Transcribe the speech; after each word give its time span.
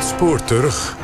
Het 0.00 0.08
spoor 0.08 0.44
terug. 0.44 0.96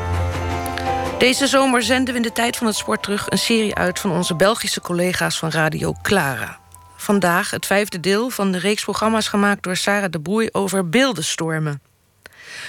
Deze 1.18 1.46
zomer 1.46 1.82
zenden 1.82 2.14
we 2.14 2.20
in 2.20 2.26
de 2.26 2.32
tijd 2.32 2.56
van 2.56 2.66
het 2.66 2.76
sport 2.76 3.02
terug 3.02 3.30
een 3.30 3.38
serie 3.38 3.74
uit 3.74 3.98
van 3.98 4.10
onze 4.10 4.34
Belgische 4.34 4.80
collega's 4.80 5.38
van 5.38 5.50
Radio 5.50 5.94
Clara. 6.02 6.58
Vandaag 6.96 7.50
het 7.50 7.66
vijfde 7.66 8.00
deel 8.00 8.30
van 8.30 8.52
de 8.52 8.58
reeks 8.58 8.82
programma's 8.82 9.28
gemaakt 9.28 9.62
door 9.62 9.76
Sarah 9.76 10.10
de 10.10 10.18
Boei 10.18 10.48
over 10.52 10.88
beeldenstormen. 10.88 11.82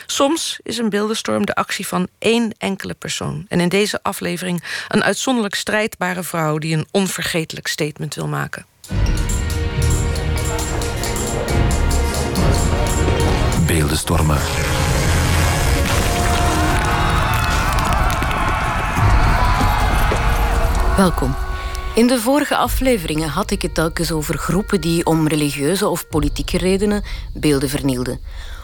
Soms 0.05 0.59
is 0.63 0.77
een 0.77 0.89
beeldenstorm 0.89 1.45
de 1.45 1.55
actie 1.55 1.87
van 1.87 2.07
één 2.19 2.51
enkele 2.57 2.93
persoon. 2.93 3.45
En 3.47 3.59
in 3.59 3.69
deze 3.69 3.99
aflevering 4.03 4.63
een 4.87 5.03
uitzonderlijk 5.03 5.55
strijdbare 5.55 6.23
vrouw 6.23 6.57
die 6.57 6.77
een 6.77 6.87
onvergetelijk 6.91 7.67
statement 7.67 8.15
wil 8.15 8.27
maken. 8.27 8.65
Beeldenstormen. 13.67 14.37
Welkom. 20.97 21.35
In 21.95 22.07
de 22.07 22.19
vorige 22.19 22.55
afleveringen 22.55 23.29
had 23.29 23.51
ik 23.51 23.61
het 23.61 23.73
telkens 23.73 24.11
over 24.11 24.37
groepen 24.37 24.81
die 24.81 25.05
om 25.05 25.27
religieuze 25.27 25.87
of 25.87 26.07
politieke 26.07 26.57
redenen 26.57 27.03
beelden 27.33 27.69
vernielden. 27.69 28.19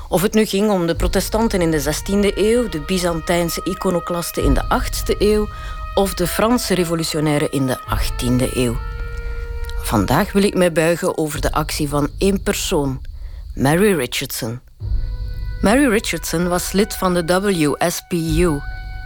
Of 0.09 0.21
het 0.21 0.33
nu 0.33 0.45
ging 0.45 0.69
om 0.69 0.87
de 0.87 0.95
protestanten 0.95 1.61
in 1.61 1.71
de 1.71 1.81
16e 1.81 2.37
eeuw, 2.37 2.69
de 2.69 2.79
Byzantijnse 2.79 3.61
iconoclasten 3.63 4.43
in 4.43 4.53
de 4.53 4.63
8e 4.63 5.17
eeuw 5.17 5.49
of 5.93 6.13
de 6.13 6.27
Franse 6.27 6.73
revolutionairen 6.73 7.51
in 7.51 7.67
de 7.67 7.79
18e 7.79 8.53
eeuw. 8.53 8.77
Vandaag 9.81 10.31
wil 10.31 10.43
ik 10.43 10.55
mij 10.55 10.71
buigen 10.71 11.17
over 11.17 11.41
de 11.41 11.51
actie 11.51 11.89
van 11.89 12.09
één 12.17 12.43
persoon, 12.43 13.01
Mary 13.55 13.95
Richardson. 13.95 14.59
Mary 15.61 15.87
Richardson 15.87 16.47
was 16.47 16.71
lid 16.71 16.95
van 16.95 17.13
de 17.13 17.25
WSPU, 17.25 18.59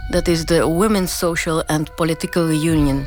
dat 0.08 0.28
is 0.28 0.44
de 0.44 0.62
Women's 0.62 1.18
Social 1.18 1.64
and 1.64 1.94
Political 1.94 2.48
Union. 2.48 3.06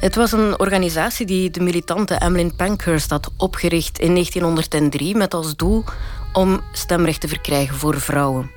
Het 0.00 0.14
was 0.14 0.32
een 0.32 0.58
organisatie 0.58 1.26
die 1.26 1.50
de 1.50 1.60
militante 1.60 2.14
Emmeline 2.14 2.52
Pankhurst 2.56 3.10
had 3.10 3.30
opgericht 3.36 3.98
in 3.98 4.12
1903 4.12 5.16
met 5.16 5.34
als 5.34 5.56
doel 5.56 5.84
om 6.32 6.60
stemrecht 6.72 7.20
te 7.20 7.28
verkrijgen 7.28 7.76
voor 7.76 8.00
vrouwen. 8.00 8.50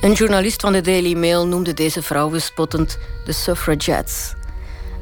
Een 0.00 0.12
journalist 0.12 0.60
van 0.60 0.72
de 0.72 0.80
Daily 0.80 1.14
Mail 1.14 1.46
noemde 1.46 1.74
deze 1.74 2.02
vrouwen 2.02 2.42
spottend 2.42 2.98
de 3.24 3.32
suffragettes. 3.32 4.34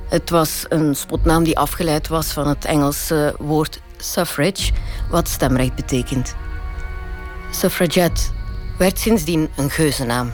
Het 0.08 0.30
was 0.30 0.64
een 0.68 0.94
spotnaam 0.94 1.44
die 1.44 1.58
afgeleid 1.58 2.08
was 2.08 2.26
van 2.26 2.48
het 2.48 2.64
Engelse 2.64 3.34
woord 3.38 3.80
suffrage, 3.96 4.72
wat 5.10 5.28
stemrecht 5.28 5.74
betekent. 5.74 6.34
Suffragette 7.50 8.22
werd 8.78 8.98
sindsdien 8.98 9.48
een 9.56 9.70
geuzennaam. 9.70 10.32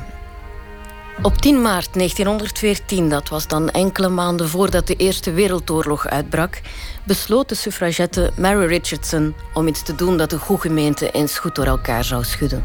Op 1.23 1.37
10 1.37 1.63
maart 1.63 1.95
1914, 1.95 3.09
dat 3.09 3.29
was 3.29 3.47
dan 3.47 3.71
enkele 3.71 4.09
maanden 4.09 4.49
voordat 4.49 4.87
de 4.87 4.97
Eerste 4.97 5.33
Wereldoorlog 5.33 6.07
uitbrak, 6.07 6.61
besloot 7.05 7.49
de 7.49 7.55
suffragette 7.55 8.31
Mary 8.37 8.67
Richardson 8.67 9.35
om 9.55 9.67
iets 9.67 9.83
te 9.83 9.95
doen 9.95 10.17
dat 10.17 10.31
de 10.31 10.39
goede 10.39 10.63
gemeente 10.63 11.11
eens 11.11 11.39
goed 11.39 11.55
door 11.55 11.67
elkaar 11.67 12.05
zou 12.05 12.25
schudden. 12.25 12.65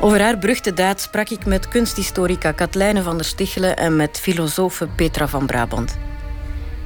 Over 0.00 0.20
haar 0.20 0.38
beruchte 0.38 0.74
daad 0.74 1.00
sprak 1.00 1.28
ik 1.28 1.46
met 1.46 1.68
kunsthistorica 1.68 2.52
Katlijne 2.52 3.02
van 3.02 3.16
der 3.16 3.26
Stichelen 3.26 3.76
en 3.76 3.96
met 3.96 4.18
filosofe 4.18 4.88
Petra 4.96 5.28
van 5.28 5.46
Brabant. 5.46 5.96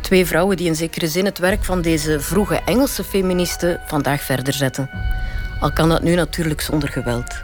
Twee 0.01 0.27
vrouwen 0.27 0.57
die 0.57 0.67
in 0.67 0.77
zekere 0.77 1.09
zin 1.09 1.25
het 1.25 1.39
werk 1.39 1.65
van 1.65 1.83
deze 1.83 2.21
vroege 2.21 2.61
Engelse 2.65 3.05
feministen 3.05 3.81
vandaag 3.87 4.23
verder 4.23 4.53
zetten. 4.53 4.91
Al 5.61 5.73
kan 5.73 5.89
dat 5.89 6.03
nu 6.03 6.15
natuurlijk 6.15 6.61
zonder 6.61 6.89
geweld. 6.89 7.44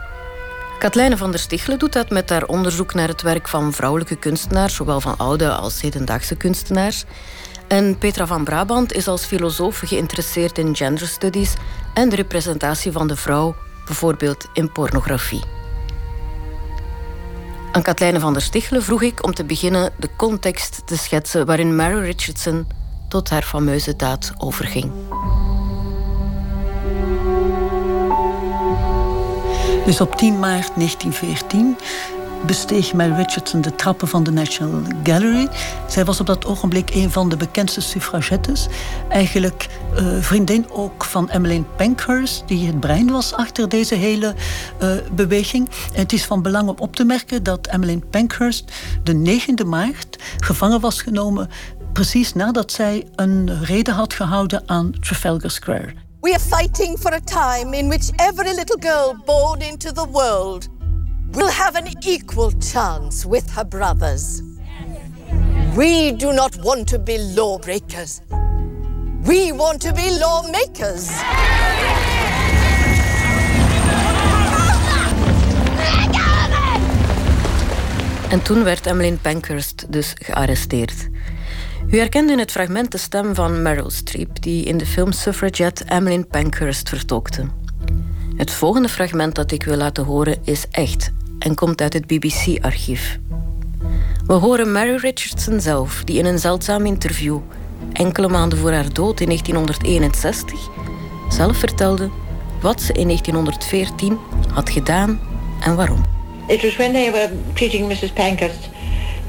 Katlijne 0.81 1.17
van 1.17 1.31
der 1.31 1.39
Stichelen 1.39 1.79
doet 1.79 1.93
dat 1.93 2.09
met 2.09 2.29
haar 2.29 2.45
onderzoek 2.45 2.93
naar 2.93 3.07
het 3.07 3.21
werk 3.21 3.47
van 3.47 3.73
vrouwelijke 3.73 4.15
kunstenaars, 4.15 4.75
zowel 4.75 5.01
van 5.01 5.17
oude 5.17 5.51
als 5.51 5.81
hedendaagse 5.81 6.35
kunstenaars. 6.35 7.03
En 7.67 7.97
Petra 7.97 8.25
van 8.25 8.43
Brabant 8.43 8.93
is 8.93 9.07
als 9.07 9.25
filosoof 9.25 9.77
geïnteresseerd 9.77 10.57
in 10.57 10.75
gender 10.75 11.07
studies 11.07 11.53
en 11.93 12.09
de 12.09 12.15
representatie 12.15 12.91
van 12.91 13.07
de 13.07 13.15
vrouw, 13.15 13.55
bijvoorbeeld 13.85 14.45
in 14.53 14.71
pornografie. 14.71 15.43
Aan 17.71 17.81
Katlijne 17.81 18.19
van 18.19 18.33
der 18.33 18.41
Stichelen 18.41 18.83
vroeg 18.83 19.01
ik 19.01 19.23
om 19.25 19.33
te 19.33 19.43
beginnen 19.43 19.93
de 19.97 20.09
context 20.15 20.81
te 20.85 20.97
schetsen 20.97 21.45
waarin 21.45 21.75
Mary 21.75 21.99
Richardson 21.99 22.67
tot 23.07 23.29
haar 23.29 23.43
fameuze 23.43 23.95
daad 23.95 24.33
overging. 24.37 24.91
Dus 29.85 30.01
op 30.01 30.15
10 30.15 30.39
maart 30.39 30.71
1914 30.75 31.77
besteeg 32.45 32.93
Mary 32.93 33.11
Richardson 33.11 33.61
de 33.61 33.75
trappen 33.75 34.07
van 34.07 34.23
de 34.23 34.31
National 34.31 34.81
Gallery. 35.03 35.47
Zij 35.87 36.05
was 36.05 36.19
op 36.19 36.25
dat 36.25 36.45
ogenblik 36.45 36.95
een 36.95 37.11
van 37.11 37.29
de 37.29 37.37
bekendste 37.37 37.81
suffragettes. 37.81 38.67
Eigenlijk 39.09 39.67
uh, 39.93 40.21
vriendin 40.21 40.71
ook 40.71 41.03
van 41.03 41.29
Emmeline 41.29 41.63
Pankhurst, 41.75 42.43
die 42.45 42.67
het 42.67 42.79
brein 42.79 43.11
was 43.11 43.33
achter 43.33 43.69
deze 43.69 43.95
hele 43.95 44.35
uh, 44.83 44.91
beweging. 45.11 45.69
En 45.93 45.99
het 45.99 46.13
is 46.13 46.25
van 46.25 46.41
belang 46.41 46.69
om 46.69 46.75
op 46.79 46.95
te 46.95 47.03
merken 47.03 47.43
dat 47.43 47.67
Emmeline 47.67 48.01
Pankhurst 48.09 48.71
de 49.03 49.41
9e 49.41 49.67
maart 49.67 50.17
gevangen 50.39 50.79
was 50.79 51.01
genomen, 51.01 51.49
precies 51.93 52.33
nadat 52.33 52.71
zij 52.71 53.07
een 53.15 53.63
reden 53.63 53.93
had 53.93 54.13
gehouden 54.13 54.63
aan 54.65 54.91
Trafalgar 54.99 55.51
Square. 55.51 55.93
We 56.21 56.35
are 56.35 56.39
fighting 56.39 56.97
for 56.97 57.11
a 57.15 57.19
time 57.19 57.73
in 57.73 57.89
which 57.89 58.11
every 58.19 58.53
little 58.53 58.77
girl 58.77 59.15
born 59.25 59.63
into 59.63 59.91
the 59.91 60.05
world 60.05 60.67
will 61.33 61.49
have 61.49 61.75
an 61.75 61.87
equal 62.05 62.51
chance 62.51 63.25
with 63.25 63.49
her 63.49 63.63
brothers. 63.63 64.43
We 65.75 66.11
do 66.11 66.31
not 66.31 66.55
want 66.57 66.87
to 66.89 66.99
be 66.99 67.17
lawbreakers. 67.17 68.21
We 69.23 69.51
want 69.51 69.81
to 69.81 69.93
be 69.93 70.11
lawmakers. 70.19 71.09
En 78.29 78.41
toen 78.41 78.63
werd 78.63 78.87
Emmeline 78.87 79.17
Pankhurst 79.17 79.85
dus 79.89 80.13
gearresteerd. 80.19 81.09
U 81.91 81.97
herkende 81.97 82.31
in 82.31 82.39
het 82.39 82.51
fragment 82.51 82.91
de 82.91 82.97
stem 82.97 83.35
van 83.35 83.61
Meryl 83.61 83.89
Streep, 83.89 84.41
die 84.41 84.65
in 84.65 84.77
de 84.77 84.85
film 84.85 85.11
Suffragette 85.11 85.83
Emmeline 85.83 86.23
Pankhurst 86.23 86.89
vertolkte. 86.89 87.45
Het 88.35 88.51
volgende 88.51 88.89
fragment 88.89 89.35
dat 89.35 89.51
ik 89.51 89.63
wil 89.63 89.75
laten 89.75 90.03
horen 90.03 90.37
is 90.43 90.65
echt 90.69 91.11
en 91.39 91.55
komt 91.55 91.81
uit 91.81 91.93
het 91.93 92.07
BBC-archief. 92.07 93.19
We 94.25 94.33
horen 94.33 94.71
Mary 94.71 94.95
Richardson 94.95 95.59
zelf, 95.59 96.03
die 96.03 96.17
in 96.17 96.25
een 96.25 96.39
zeldzaam 96.39 96.85
interview, 96.85 97.39
enkele 97.93 98.27
maanden 98.27 98.59
voor 98.59 98.71
haar 98.71 98.93
dood 98.93 99.19
in 99.19 99.27
1961, 99.27 100.59
zelf 101.29 101.57
vertelde 101.57 102.09
wat 102.61 102.81
ze 102.81 102.93
in 102.93 103.07
1914 103.07 104.17
had 104.53 104.69
gedaan 104.69 105.19
en 105.63 105.75
waarom. 105.75 106.03
It 106.47 106.61
was 106.61 106.75
when 106.75 106.91
they 106.91 107.11
were 107.11 107.29
treating 107.53 107.87
Mrs. 107.87 108.11
Pankhurst 108.11 108.70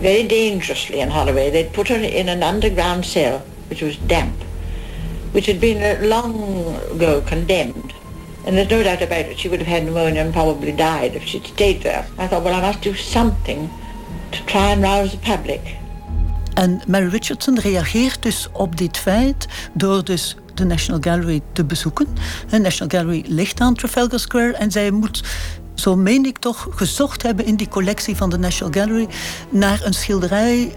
very 0.02 0.26
dangerously 0.26 1.00
in 1.00 1.10
Holloway. 1.10 1.50
They'd 1.50 1.72
put 1.72 1.88
her 1.88 1.96
in 1.96 2.28
an 2.28 2.42
underground 2.42 3.04
cell, 3.04 3.38
which 3.68 3.82
was 3.82 3.96
damp, 4.08 4.34
which 5.32 5.46
had 5.46 5.60
been 5.60 6.08
long 6.08 6.76
ago 6.90 7.22
condemned. 7.22 7.94
And 8.44 8.56
there's 8.56 8.70
no 8.70 8.82
doubt 8.82 9.02
about 9.02 9.26
it, 9.26 9.38
she 9.38 9.48
would 9.48 9.60
have 9.60 9.68
had 9.68 9.84
pneumonia 9.84 10.20
and 10.20 10.32
probably 10.32 10.72
died 10.72 11.14
if 11.14 11.24
she'd 11.24 11.46
stayed 11.46 11.82
there. 11.82 12.04
I 12.18 12.26
thought, 12.26 12.42
well, 12.42 12.54
I 12.54 12.60
must 12.60 12.82
do 12.82 12.94
something 12.94 13.70
to 14.32 14.44
try 14.46 14.72
and 14.72 14.82
rouse 14.82 15.12
the 15.12 15.18
public. 15.18 15.60
En 16.54 16.82
Mary 16.86 17.08
Richardson 17.08 17.60
reageert 17.60 18.22
dus 18.22 18.48
op 18.52 18.76
dit 18.76 18.96
feit 18.98 19.46
door 19.72 20.04
dus 20.04 20.36
de 20.54 20.64
National 20.64 21.00
Gallery 21.00 21.40
te 21.52 21.64
bezoeken. 21.64 22.06
De 22.50 22.58
National 22.58 23.00
Gallery 23.00 23.24
ligt 23.28 23.60
aan 23.60 23.74
Trafalgar 23.74 24.18
Square 24.18 24.52
en 24.52 24.70
zij 24.70 24.90
moet 24.90 25.22
zo 25.82 25.96
meen 25.96 26.24
ik 26.24 26.38
toch, 26.38 26.66
gezocht 26.70 27.22
hebben 27.22 27.46
in 27.46 27.56
die 27.56 27.68
collectie 27.68 28.16
van 28.16 28.30
de 28.30 28.38
National 28.38 28.72
Gallery 28.72 29.08
naar 29.48 29.80
een 29.84 29.92
schilderij 29.92 30.76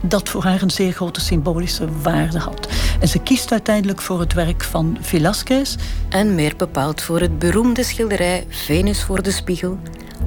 dat 0.00 0.28
voor 0.28 0.42
haar 0.42 0.62
een 0.62 0.70
zeer 0.70 0.92
grote 0.92 1.20
symbolische 1.20 1.88
waarde 2.02 2.38
had. 2.38 2.68
En 3.00 3.08
ze 3.08 3.18
kiest 3.18 3.52
uiteindelijk 3.52 4.00
voor 4.00 4.20
het 4.20 4.32
werk 4.32 4.64
van 4.64 4.98
Velázquez. 5.00 5.74
En 6.08 6.34
meer 6.34 6.56
bepaald 6.56 7.02
voor 7.02 7.20
het 7.20 7.38
beroemde 7.38 7.82
schilderij 7.82 8.46
Venus 8.48 9.02
voor 9.02 9.22
de 9.22 9.30
Spiegel, 9.30 9.78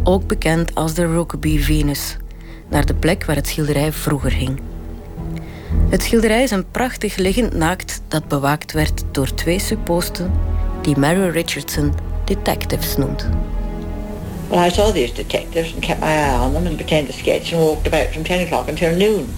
ook 0.04 0.28
bekend 0.28 0.76
als 0.76 0.94
de 0.94 1.06
Rokeby 1.06 1.60
Venus, 1.60 2.18
naar 2.70 2.86
de 2.86 2.96
plek 2.96 3.26
waar 3.26 3.36
het 3.36 3.48
schilderij 3.48 3.94
vroeger 3.94 4.34
hing. 4.34 4.60
Het 5.90 6.04
schilderij 6.04 6.44
is 6.44 6.52
een 6.52 6.72
prachtig 6.72 7.16
liggend 7.16 7.54
naakt 7.54 8.02
dat 8.08 8.28
bewaakt 8.28 8.72
werd 8.72 9.04
door 9.12 9.34
twee 9.34 9.60
supposten 9.60 10.32
die 10.82 10.98
Mary 10.98 11.30
Richardson 11.30 11.94
detectives 12.26 12.96
noemt. 12.96 13.30
Well, 14.50 14.60
I 14.60 14.70
saw 14.70 14.92
these 14.92 15.12
detectives 15.12 15.74
and 15.74 15.84
kept 15.84 16.00
my 16.00 16.08
eye 16.08 16.36
on 16.36 16.54
them 16.54 16.68
and 16.68 16.78
pretended 16.78 17.12
to 17.12 17.20
sketch 17.20 17.52
and 17.52 17.60
walked 17.60 17.86
about 17.86 18.14
from 18.14 18.24
10 18.24 18.48
o'clock 18.48 18.70
until 18.70 18.96
noon. 18.96 19.30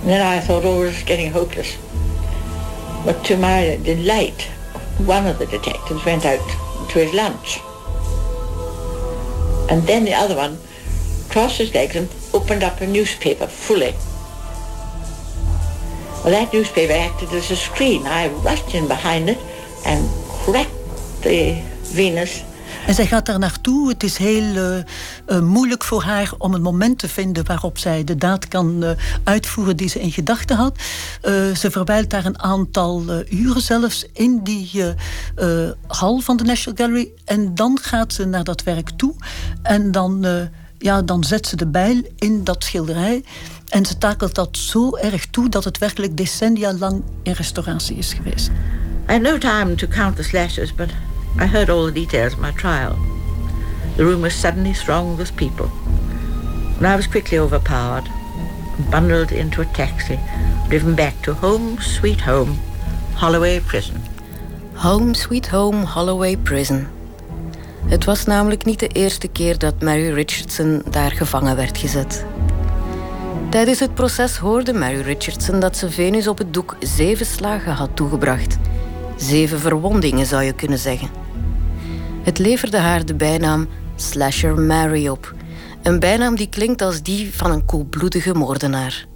And 0.00 0.08
then 0.08 0.22
I 0.22 0.40
thought, 0.40 0.64
oh, 0.64 0.84
is 0.84 1.02
getting 1.02 1.30
hopeless. 1.30 1.76
But 3.04 3.22
to 3.26 3.36
my 3.36 3.78
delight, 3.82 4.42
one 4.98 5.26
of 5.26 5.38
the 5.38 5.44
detectives 5.46 6.02
went 6.06 6.24
out 6.24 6.40
to 6.90 6.98
his 6.98 7.12
lunch. 7.12 7.60
And 9.70 9.86
then 9.86 10.06
the 10.06 10.14
other 10.14 10.34
one 10.34 10.56
crossed 11.28 11.58
his 11.58 11.74
legs 11.74 11.96
and 11.96 12.08
opened 12.32 12.62
up 12.62 12.80
a 12.80 12.86
newspaper 12.86 13.46
fully. 13.46 13.94
Well, 16.24 16.32
that 16.32 16.54
newspaper 16.54 16.94
acted 16.94 17.32
as 17.32 17.50
a 17.50 17.56
screen. 17.56 18.06
I 18.06 18.28
rushed 18.28 18.74
in 18.74 18.88
behind 18.88 19.28
it 19.28 19.38
and 19.84 20.08
cracked 20.28 20.72
the 21.22 21.60
Venus 21.82 22.42
En 22.86 22.94
zij 22.94 23.06
gaat 23.06 23.26
daar 23.26 23.38
naartoe. 23.38 23.88
Het 23.88 24.02
is 24.02 24.16
heel 24.16 24.42
uh, 24.42 24.76
uh, 25.28 25.40
moeilijk 25.40 25.84
voor 25.84 26.02
haar 26.02 26.32
om 26.38 26.54
een 26.54 26.62
moment 26.62 26.98
te 26.98 27.08
vinden 27.08 27.46
waarop 27.46 27.78
zij 27.78 28.04
de 28.04 28.16
daad 28.16 28.48
kan 28.48 28.84
uh, 28.84 28.90
uitvoeren 29.24 29.76
die 29.76 29.88
ze 29.88 30.00
in 30.00 30.12
gedachten 30.12 30.56
had. 30.56 30.78
ze 31.54 31.70
verwijlt 31.70 32.10
daar 32.10 32.24
een 32.24 32.42
aantal 32.42 33.04
uren 33.30 33.60
zelfs 33.60 34.06
in 34.12 34.40
die 34.42 34.84
hal 35.86 36.20
van 36.20 36.36
de 36.36 36.44
National 36.44 36.78
Gallery. 36.78 37.10
En 37.24 37.54
dan 37.54 37.78
gaat 37.82 38.12
ze 38.12 38.24
naar 38.24 38.44
dat 38.44 38.62
werk 38.62 38.90
toe. 38.90 39.14
En 39.62 39.90
dan, 39.92 40.26
ja, 40.78 41.02
dan 41.02 41.24
zet 41.24 41.46
ze 41.46 41.56
de 41.56 41.66
bijl 41.66 42.02
in 42.16 42.44
dat 42.44 42.64
schilderij. 42.64 43.24
En 43.68 43.86
ze 43.86 43.98
takelt 43.98 44.34
dat 44.34 44.56
zo 44.56 44.96
erg 44.96 45.26
toe 45.26 45.48
dat 45.48 45.64
het 45.64 45.78
werkelijk 45.78 46.16
decennia 46.16 46.72
lang 46.72 47.02
in 47.22 47.32
restauratie 47.32 47.96
is 47.96 48.12
geweest. 48.12 48.50
I 49.08 49.12
had 49.12 49.20
no 49.20 49.38
time 49.38 49.74
to 49.74 49.86
count 49.86 50.16
the 50.16 50.22
slashes, 50.22 50.74
but 50.74 50.88
I 51.38 51.46
heard 51.46 51.70
all 51.70 51.86
the 51.86 51.92
details 51.92 52.32
of 52.32 52.40
my 52.40 52.52
trial. 52.52 52.96
The 53.96 54.04
room 54.04 54.22
was 54.22 54.34
suddenly 54.34 54.72
thronged 54.72 55.18
with 55.18 55.36
people, 55.36 55.70
and 56.78 56.86
I 56.86 56.96
was 56.96 57.06
quickly 57.06 57.38
overpowered 57.38 58.08
bundled 58.90 59.32
into 59.32 59.60
a 59.60 59.66
taxi, 59.72 60.18
driven 60.68 60.94
back 60.94 61.14
to 61.22 61.32
Home 61.32 61.80
Sweet 61.80 62.20
Home, 62.20 62.58
Holloway 63.14 63.60
Prison. 63.60 64.02
Home 64.74 65.14
Sweet 65.14 65.48
Home, 65.48 65.86
Holloway 65.86 66.36
Prison. 66.36 66.86
Het 67.86 68.04
was 68.04 68.24
namelijk 68.24 68.64
niet 68.64 68.80
de 68.80 68.88
eerste 68.88 69.28
keer 69.28 69.58
dat 69.58 69.82
Mary 69.82 70.12
Richardson 70.12 70.82
daar 70.90 71.10
gevangen 71.10 71.56
werd 71.56 71.78
gezet. 71.78 72.24
Tijdens 73.50 73.80
het 73.80 73.94
proces 73.94 74.36
hoorde 74.36 74.72
Mary 74.72 75.00
Richardson 75.00 75.60
dat 75.60 75.76
ze 75.76 75.90
Venus 75.90 76.28
op 76.28 76.38
het 76.38 76.54
doek 76.54 76.76
zeven 76.80 77.26
slagen 77.26 77.72
had 77.72 77.90
toegebracht. 77.94 78.58
Zeven 79.16 79.60
verwondingen 79.60 80.26
zou 80.26 80.42
je 80.42 80.52
kunnen 80.52 80.78
zeggen. 80.78 81.25
Het 82.26 82.38
leverde 82.38 82.78
haar 82.78 83.04
de 83.04 83.14
bijnaam 83.14 83.68
Slasher 83.96 84.60
Mary 84.60 85.08
op. 85.08 85.34
Een 85.82 86.00
bijnaam 86.00 86.36
die 86.36 86.48
klinkt 86.48 86.82
als 86.82 87.02
die 87.02 87.34
van 87.34 87.50
een 87.50 87.64
koelbloedige 87.64 88.34
moordenaar. 88.34 89.06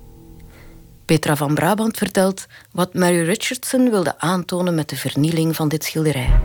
Petra 1.04 1.36
van 1.36 1.54
Brabant 1.54 1.96
vertelt 1.96 2.46
wat 2.72 2.94
Mary 2.94 3.22
Richardson 3.24 3.90
wilde 3.90 4.18
aantonen 4.18 4.74
met 4.74 4.88
de 4.88 4.96
vernieling 4.96 5.56
van 5.56 5.68
dit 5.68 5.84
schilderij. 5.84 6.40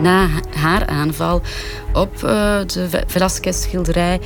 Na 0.00 0.28
haar 0.54 0.86
aanval 0.86 1.42
op 1.92 2.14
uh, 2.14 2.20
de 2.66 3.02
Velasquez-schilderij 3.06 4.20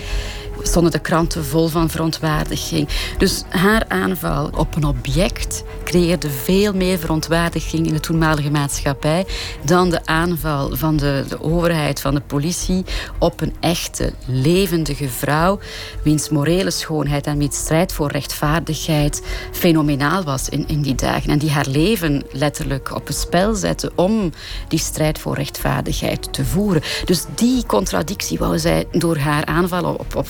stonden 0.62 0.92
de 0.92 0.98
kranten 0.98 1.44
vol 1.44 1.68
van 1.68 1.90
verontwaardiging. 1.90 2.88
Dus 3.18 3.44
haar 3.48 3.84
aanval 3.88 4.50
op 4.56 4.76
een 4.76 4.84
object 4.84 5.64
creëerde 5.84 6.30
veel 6.30 6.74
meer 6.74 6.98
verontwaardiging 6.98 7.86
in 7.86 7.92
de 7.92 8.00
toenmalige 8.00 8.50
maatschappij 8.50 9.26
dan 9.64 9.90
de 9.90 10.06
aanval 10.06 10.76
van 10.76 10.96
de, 10.96 11.24
de 11.28 11.42
overheid, 11.42 12.00
van 12.00 12.14
de 12.14 12.20
politie 12.20 12.84
op 13.18 13.40
een 13.40 13.54
echte, 13.60 14.12
levendige 14.26 15.08
vrouw, 15.08 15.58
wiens 16.02 16.28
morele 16.28 16.70
schoonheid 16.70 17.26
en 17.26 17.38
wiens 17.38 17.56
strijd 17.56 17.92
voor 17.92 18.10
rechtvaardigheid 18.10 19.22
fenomenaal 19.52 20.22
was 20.22 20.48
in, 20.48 20.68
in 20.68 20.82
die 20.82 20.94
dagen. 20.94 21.30
En 21.30 21.38
die 21.38 21.50
haar 21.50 21.66
leven 21.68 22.22
letterlijk 22.32 22.94
op 22.94 23.06
het 23.06 23.16
spel 23.16 23.54
zette 23.54 23.92
om 23.94 24.32
die 24.68 24.78
strijd 24.78 25.18
voor 25.18 25.34
rechtvaardigheid 25.34 26.32
te 26.32 26.44
voeren. 26.44 26.82
Dus 27.04 27.24
die 27.34 27.66
contradictie 27.66 28.38
wou 28.38 28.58
zij 28.58 28.86
door 28.90 29.16
haar 29.16 29.44
aanval 29.44 29.94
op, 29.94 30.16
op 30.16 30.28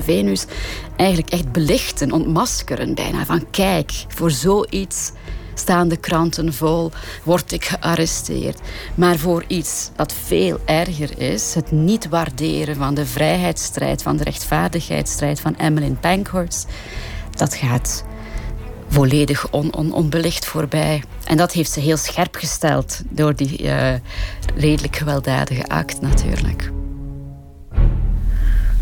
Venus, 0.00 0.44
eigenlijk 0.96 1.30
echt 1.30 1.52
belichten, 1.52 2.12
ontmaskeren 2.12 2.94
bijna. 2.94 3.24
Van 3.24 3.50
kijk, 3.50 4.04
voor 4.08 4.30
zoiets 4.30 5.12
staan 5.54 5.88
de 5.88 5.96
kranten 5.96 6.54
vol, 6.54 6.90
word 7.22 7.52
ik 7.52 7.64
gearresteerd. 7.64 8.60
Maar 8.94 9.16
voor 9.16 9.44
iets 9.46 9.90
dat 9.96 10.14
veel 10.24 10.60
erger 10.64 11.18
is, 11.18 11.54
het 11.54 11.70
niet 11.70 12.08
waarderen 12.08 12.76
van 12.76 12.94
de 12.94 13.06
vrijheidsstrijd, 13.06 14.02
van 14.02 14.16
de 14.16 14.24
rechtvaardigheidsstrijd 14.24 15.40
van 15.40 15.56
Emmeline 15.56 15.94
Pankhurst, 15.94 16.66
dat 17.30 17.54
gaat 17.54 18.04
volledig 18.88 19.50
on, 19.50 19.74
on, 19.74 19.92
onbelicht 19.92 20.46
voorbij. 20.46 21.02
En 21.24 21.36
dat 21.36 21.52
heeft 21.52 21.70
ze 21.70 21.80
heel 21.80 21.96
scherp 21.96 22.34
gesteld 22.36 23.02
door 23.08 23.36
die 23.36 23.62
uh, 23.62 23.94
redelijk 24.54 24.96
gewelddadige 24.96 25.66
act 25.66 26.00
natuurlijk. 26.00 26.70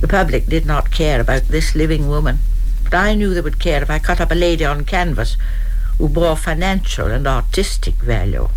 The 0.03 0.09
public 0.09 0.47
did 0.47 0.67
not 0.67 0.91
care 0.91 1.21
about 1.21 1.47
this 1.47 1.77
living 1.77 2.09
woman. 2.09 2.41
But 2.83 2.95
I 2.95 3.15
knew 3.15 3.33
they 3.33 3.41
would 3.41 3.61
care 3.61 3.83
if 3.83 3.89
I 3.89 4.01
cut 4.01 4.21
up 4.21 4.33
a 4.33 4.35
lady 4.35 4.65
on 4.65 4.85
canvas 4.85 5.37
who 5.97 6.09
bore 6.09 6.37
financial 6.37 7.07
and 7.07 7.25
artistic 7.27 7.95
value. 7.95 8.49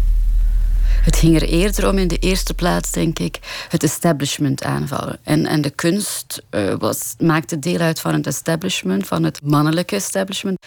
Het 1.06 1.16
ging 1.16 1.36
er 1.36 1.48
eerder 1.48 1.90
om 1.90 1.98
in 1.98 2.08
de 2.08 2.18
eerste 2.18 2.54
plaats, 2.54 2.92
denk 2.92 3.20
ik, 3.20 3.40
het 3.70 3.84
establishment 3.84 4.64
aanvallen. 4.64 5.18
En, 5.24 5.46
en 5.46 5.62
de 5.62 5.70
kunst 5.70 6.42
uh, 6.52 6.74
was, 6.78 7.16
maakte 7.20 7.60
deel 7.60 7.80
uit 7.80 8.00
van 8.00 8.14
het 8.14 8.28
establishment, 8.28 9.08
van 9.08 9.24
het 9.24 9.40
mannelijke 9.44 9.96
establishment. 9.96 10.58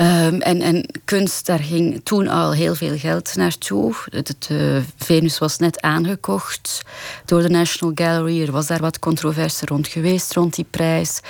Um, 0.00 0.40
en, 0.40 0.60
en 0.60 0.86
kunst, 1.04 1.46
daar 1.46 1.58
ging 1.58 2.00
toen 2.04 2.28
al 2.28 2.52
heel 2.52 2.74
veel 2.74 2.98
geld 2.98 3.34
naartoe. 3.36 3.94
Het, 4.10 4.28
het 4.28 4.48
uh, 4.52 4.76
Venus 4.96 5.38
was 5.38 5.58
net 5.58 5.80
aangekocht 5.80 6.82
door 7.24 7.42
de 7.42 7.48
National 7.48 7.94
Gallery. 7.94 8.42
Er 8.42 8.52
was 8.52 8.66
daar 8.66 8.80
wat 8.80 8.98
controverse 8.98 9.66
rond 9.66 9.88
geweest, 9.88 10.34
rond 10.34 10.54
die 10.54 10.66
prijs. 10.70 11.20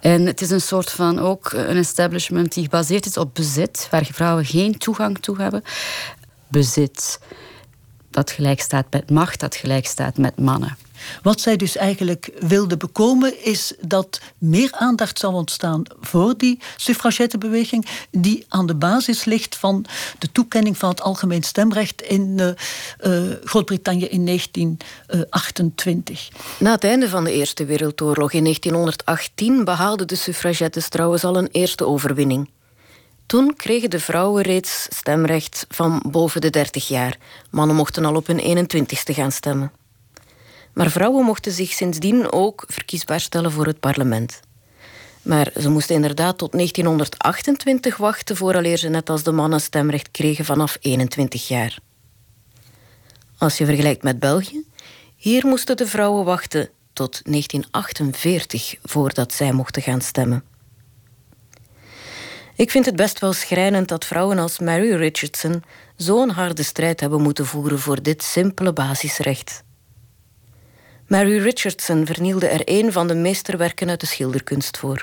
En 0.00 0.26
het 0.26 0.40
is 0.40 0.50
een 0.50 0.60
soort 0.60 0.90
van 0.90 1.18
ook 1.18 1.52
een 1.52 1.76
establishment 1.76 2.52
die 2.52 2.64
gebaseerd 2.64 3.06
is 3.06 3.16
op 3.16 3.34
bezit, 3.34 3.88
waar 3.90 4.08
vrouwen 4.12 4.44
geen 4.44 4.78
toegang 4.78 5.18
toe 5.18 5.36
hebben. 5.36 5.62
Bezit 6.48 7.18
dat 8.10 8.30
gelijk 8.30 8.60
staat 8.60 8.86
met 8.90 9.10
macht, 9.10 9.40
dat 9.40 9.56
gelijk 9.56 9.86
staat 9.86 10.18
met 10.18 10.40
mannen. 10.40 10.76
Wat 11.22 11.40
zij 11.40 11.56
dus 11.56 11.76
eigenlijk 11.76 12.30
wilde 12.40 12.76
bekomen 12.76 13.44
is 13.44 13.72
dat 13.80 14.20
meer 14.38 14.70
aandacht 14.72 15.18
zou 15.18 15.34
ontstaan 15.34 15.82
voor 16.00 16.34
die 16.36 16.58
suffragettebeweging 16.76 17.86
die 18.10 18.44
aan 18.48 18.66
de 18.66 18.74
basis 18.74 19.24
ligt 19.24 19.56
van 19.56 19.84
de 20.18 20.32
toekenning 20.32 20.78
van 20.78 20.88
het 20.88 21.00
algemeen 21.00 21.42
stemrecht 21.42 22.02
in 22.02 22.36
uh, 22.40 22.48
uh, 23.00 23.34
Groot-Brittannië 23.44 24.06
in 24.06 24.26
1928. 24.26 26.28
Na 26.58 26.70
het 26.70 26.84
einde 26.84 27.08
van 27.08 27.24
de 27.24 27.32
Eerste 27.32 27.64
Wereldoorlog 27.64 28.32
in 28.32 28.42
1918 28.42 29.64
behaalden 29.64 30.06
de 30.06 30.14
suffragettes 30.14 30.88
trouwens 30.88 31.24
al 31.24 31.36
een 31.36 31.48
eerste 31.52 31.86
overwinning. 31.86 32.48
Toen 33.28 33.56
kregen 33.56 33.90
de 33.90 34.00
vrouwen 34.00 34.42
reeds 34.42 34.86
stemrecht 34.90 35.66
van 35.68 36.02
boven 36.10 36.40
de 36.40 36.50
30 36.50 36.88
jaar. 36.88 37.18
Mannen 37.50 37.76
mochten 37.76 38.04
al 38.04 38.14
op 38.14 38.26
hun 38.26 38.66
21ste 38.66 39.14
gaan 39.14 39.32
stemmen. 39.32 39.72
Maar 40.74 40.90
vrouwen 40.90 41.24
mochten 41.24 41.52
zich 41.52 41.72
sindsdien 41.72 42.32
ook 42.32 42.64
verkiesbaar 42.66 43.20
stellen 43.20 43.52
voor 43.52 43.66
het 43.66 43.80
parlement. 43.80 44.40
Maar 45.22 45.50
ze 45.60 45.68
moesten 45.68 45.94
inderdaad 45.94 46.38
tot 46.38 46.52
1928 46.52 47.96
wachten 47.96 48.36
vooraleer 48.36 48.76
ze 48.76 48.88
net 48.88 49.10
als 49.10 49.22
de 49.22 49.32
mannen 49.32 49.60
stemrecht 49.60 50.10
kregen 50.10 50.44
vanaf 50.44 50.76
21 50.80 51.48
jaar. 51.48 51.78
Als 53.38 53.58
je 53.58 53.64
vergelijkt 53.64 54.02
met 54.02 54.18
België, 54.18 54.64
hier 55.16 55.46
moesten 55.46 55.76
de 55.76 55.86
vrouwen 55.86 56.24
wachten 56.24 56.70
tot 56.92 57.20
1948 57.24 58.74
voordat 58.82 59.32
zij 59.32 59.52
mochten 59.52 59.82
gaan 59.82 60.00
stemmen. 60.00 60.44
Ik 62.58 62.70
vind 62.70 62.86
het 62.86 62.96
best 62.96 63.18
wel 63.18 63.32
schrijnend 63.32 63.88
dat 63.88 64.04
vrouwen 64.04 64.38
als 64.38 64.58
Mary 64.58 64.94
Richardson 64.94 65.62
zo'n 65.96 66.30
harde 66.30 66.62
strijd 66.62 67.00
hebben 67.00 67.22
moeten 67.22 67.46
voeren 67.46 67.78
voor 67.78 68.02
dit 68.02 68.22
simpele 68.22 68.72
basisrecht. 68.72 69.62
Mary 71.06 71.38
Richardson 71.38 72.06
vernielde 72.06 72.46
er 72.46 72.60
een 72.64 72.92
van 72.92 73.08
de 73.08 73.14
meesterwerken 73.14 73.88
uit 73.88 74.00
de 74.00 74.06
schilderkunst 74.06 74.78
voor. 74.78 75.02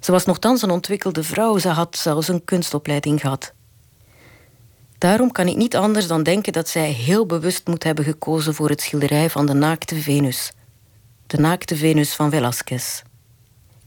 Ze 0.00 0.12
was 0.12 0.24
nogthans 0.24 0.62
een 0.62 0.70
ontwikkelde 0.70 1.22
vrouw, 1.22 1.58
ze 1.58 1.68
had 1.68 1.96
zelfs 1.96 2.28
een 2.28 2.44
kunstopleiding 2.44 3.20
gehad. 3.20 3.52
Daarom 4.98 5.32
kan 5.32 5.48
ik 5.48 5.56
niet 5.56 5.76
anders 5.76 6.06
dan 6.06 6.22
denken 6.22 6.52
dat 6.52 6.68
zij 6.68 6.90
heel 6.90 7.26
bewust 7.26 7.66
moet 7.66 7.84
hebben 7.84 8.04
gekozen 8.04 8.54
voor 8.54 8.68
het 8.68 8.80
schilderij 8.80 9.30
van 9.30 9.46
de 9.46 9.54
naakte 9.54 9.96
Venus. 9.96 10.52
De 11.26 11.38
naakte 11.38 11.76
Venus 11.76 12.14
van 12.14 12.30
Velasquez. 12.30 13.02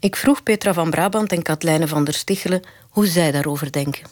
Ik 0.03 0.15
vroeg 0.15 0.43
Petra 0.43 0.73
van 0.73 0.89
Brabant 0.89 1.31
en 1.31 1.41
Katlijne 1.41 1.87
van 1.87 2.03
der 2.03 2.13
Stichelen 2.13 2.61
hoe 2.89 3.07
zij 3.07 3.31
daarover 3.31 3.71
denken. 3.71 4.03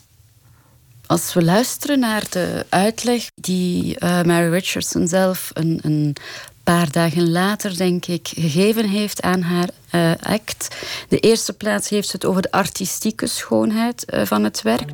Als 1.05 1.33
we 1.33 1.43
luisteren 1.43 1.99
naar 1.99 2.23
de 2.29 2.65
uitleg 2.69 3.31
die 3.35 3.95
uh, 3.99 4.21
Mary 4.21 4.49
Richardson 4.49 5.07
zelf 5.07 5.51
een, 5.53 5.79
een, 5.81 6.15
paar 6.63 6.91
dagen 6.91 7.31
later, 7.31 7.77
denk 7.77 8.05
ik, 8.05 8.27
gegeven 8.27 8.89
heeft 8.89 9.21
aan 9.21 9.41
haar 9.41 9.69
uh, 9.95 10.11
act. 10.21 10.75
De 11.09 11.19
eerste 11.19 11.53
plaats 11.53 11.89
heeft 11.89 12.11
het 12.11 12.25
over 12.25 12.41
de 12.41 12.51
artistieke 12.51 13.27
schoonheid 13.27 14.05
uh, 14.13 14.25
van 14.25 14.43
het 14.43 14.61
werk. 14.61 14.89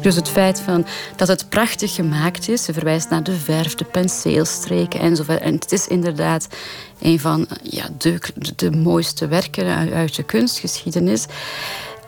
Dus 0.00 0.16
het 0.16 0.28
feit 0.28 0.60
van 0.60 0.86
dat 1.16 1.28
het 1.28 1.48
prachtig 1.48 1.94
gemaakt 1.94 2.48
is, 2.48 2.64
ze 2.64 2.72
verwijst 2.72 3.10
naar 3.10 3.22
de 3.22 3.36
verf, 3.36 3.74
de 3.74 3.84
penseelstreken 3.84 5.00
enzovoort. 5.00 5.40
En 5.40 5.54
het 5.54 5.72
is 5.72 5.86
inderdaad 5.86 6.48
een 7.00 7.20
van 7.20 7.46
ja, 7.62 7.88
de, 7.98 8.18
de 8.56 8.70
mooiste 8.70 9.28
werken 9.28 9.92
uit 9.92 10.16
de 10.16 10.22
kunstgeschiedenis. 10.22 11.26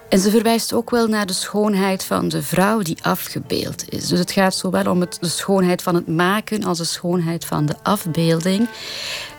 En 0.09 0.19
ze 0.19 0.31
verwijst 0.31 0.73
ook 0.73 0.91
wel 0.91 1.07
naar 1.07 1.27
de 1.27 1.33
schoonheid 1.33 2.05
van 2.05 2.29
de 2.29 2.43
vrouw 2.43 2.79
die 2.83 2.99
afgebeeld 3.03 3.85
is. 3.89 4.09
Dus 4.09 4.19
het 4.19 4.33
gaat 4.33 4.55
zowel 4.55 4.91
om 4.91 5.01
het, 5.01 5.17
de 5.21 5.29
schoonheid 5.29 5.83
van 5.83 5.95
het 5.95 6.07
maken 6.07 6.65
als 6.65 6.79
de 6.79 6.85
schoonheid 6.85 7.45
van 7.45 7.67
de 7.67 7.75
afbeelding. 7.83 8.69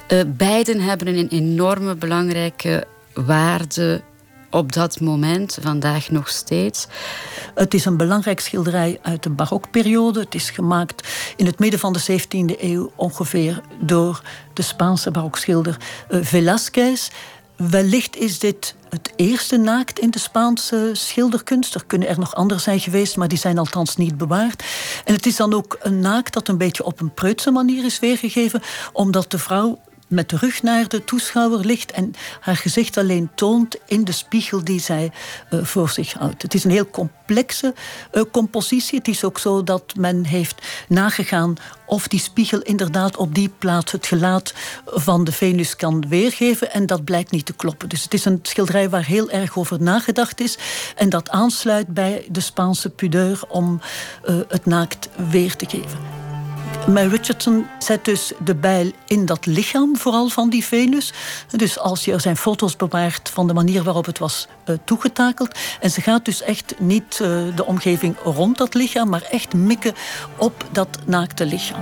Uh, 0.07 0.21
beiden 0.27 0.79
hebben 0.79 1.07
een 1.07 1.27
enorme 1.27 1.95
belangrijke 1.95 2.87
waarde 3.13 4.01
op 4.51 4.71
dat 4.71 4.99
moment, 4.99 5.57
vandaag 5.61 6.09
nog 6.09 6.29
steeds. 6.29 6.87
Het 7.55 7.73
is 7.73 7.85
een 7.85 7.97
belangrijk 7.97 8.39
schilderij 8.39 8.99
uit 9.01 9.23
de 9.23 9.29
barokperiode. 9.29 10.19
Het 10.19 10.35
is 10.35 10.49
gemaakt 10.49 11.07
in 11.35 11.45
het 11.45 11.59
midden 11.59 11.79
van 11.79 11.93
de 11.93 12.21
17e 12.21 12.59
eeuw 12.61 12.91
ongeveer 12.95 13.61
door 13.79 14.21
de 14.53 14.61
Spaanse 14.61 15.11
barokschilder 15.11 15.77
uh, 16.09 16.23
Velázquez. 16.23 17.07
Wellicht 17.55 18.15
is 18.15 18.39
dit 18.39 18.75
het 18.89 19.13
eerste 19.15 19.57
naakt 19.57 19.99
in 19.99 20.09
de 20.09 20.19
Spaanse 20.19 20.89
schilderkunst. 20.93 21.75
Er 21.75 21.85
kunnen 21.85 22.07
er 22.07 22.19
nog 22.19 22.35
andere 22.35 22.59
zijn 22.59 22.79
geweest, 22.79 23.17
maar 23.17 23.27
die 23.27 23.37
zijn 23.37 23.57
althans 23.57 23.95
niet 23.95 24.17
bewaard. 24.17 24.63
En 25.05 25.13
het 25.13 25.25
is 25.25 25.35
dan 25.35 25.53
ook 25.53 25.77
een 25.81 25.99
naakt 25.99 26.33
dat 26.33 26.47
een 26.47 26.57
beetje 26.57 26.83
op 26.83 27.01
een 27.01 27.13
preutse 27.13 27.51
manier 27.51 27.85
is 27.85 27.99
weergegeven, 27.99 28.61
omdat 28.93 29.31
de 29.31 29.39
vrouw 29.39 29.79
met 30.11 30.29
de 30.29 30.37
rug 30.37 30.63
naar 30.63 30.87
de 30.87 31.03
toeschouwer 31.03 31.65
ligt 31.65 31.91
en 31.91 32.13
haar 32.39 32.55
gezicht 32.55 32.97
alleen 32.97 33.29
toont 33.35 33.77
in 33.85 34.03
de 34.03 34.11
spiegel 34.11 34.63
die 34.63 34.79
zij 34.79 35.11
uh, 35.51 35.63
voor 35.63 35.89
zich 35.89 36.13
houdt. 36.13 36.41
Het 36.41 36.53
is 36.53 36.63
een 36.63 36.71
heel 36.71 36.89
complexe 36.89 37.73
uh, 38.13 38.23
compositie. 38.31 38.97
Het 38.97 39.07
is 39.07 39.23
ook 39.23 39.39
zo 39.39 39.63
dat 39.63 39.95
men 39.95 40.25
heeft 40.25 40.61
nagegaan 40.87 41.55
of 41.85 42.07
die 42.07 42.19
spiegel 42.19 42.61
inderdaad 42.61 43.17
op 43.17 43.35
die 43.35 43.49
plaats 43.49 43.91
het 43.91 44.05
gelaat 44.05 44.53
van 44.85 45.23
de 45.23 45.31
Venus 45.31 45.75
kan 45.75 46.05
weergeven. 46.07 46.71
En 46.71 46.85
dat 46.85 47.03
blijkt 47.03 47.31
niet 47.31 47.45
te 47.45 47.53
kloppen. 47.53 47.89
Dus 47.89 48.03
het 48.03 48.13
is 48.13 48.25
een 48.25 48.39
schilderij 48.41 48.89
waar 48.89 49.05
heel 49.05 49.29
erg 49.29 49.57
over 49.57 49.81
nagedacht 49.81 50.41
is. 50.41 50.57
En 50.95 51.09
dat 51.09 51.29
aansluit 51.29 51.87
bij 51.87 52.25
de 52.29 52.39
Spaanse 52.39 52.89
pudeur 52.89 53.41
om 53.47 53.81
uh, 54.25 54.35
het 54.47 54.65
naakt 54.65 55.09
weer 55.29 55.55
te 55.55 55.65
geven. 55.69 56.20
Maar 56.87 57.07
Richardson 57.07 57.67
zet 57.79 58.05
dus 58.05 58.31
de 58.43 58.55
bijl 58.55 58.91
in 59.07 59.25
dat 59.25 59.45
lichaam, 59.45 59.97
vooral 59.97 60.29
van 60.29 60.49
die 60.49 60.65
Venus. 60.65 61.13
Dus 61.49 61.79
als 61.79 62.05
je 62.05 62.11
er 62.11 62.21
zijn 62.21 62.37
foto's 62.37 62.75
bewaart 62.75 63.29
van 63.29 63.47
de 63.47 63.53
manier 63.53 63.83
waarop 63.83 64.05
het 64.05 64.19
was 64.19 64.47
uh, 64.65 64.75
toegetakeld. 64.85 65.59
En 65.79 65.91
ze 65.91 66.01
gaat 66.01 66.25
dus 66.25 66.41
echt 66.41 66.79
niet 66.79 67.19
uh, 67.21 67.55
de 67.55 67.65
omgeving 67.65 68.15
rond 68.23 68.57
dat 68.57 68.73
lichaam, 68.73 69.09
maar 69.09 69.21
echt 69.21 69.53
mikken 69.53 69.93
op 70.37 70.65
dat 70.71 70.97
naakte 71.05 71.45
lichaam. 71.45 71.81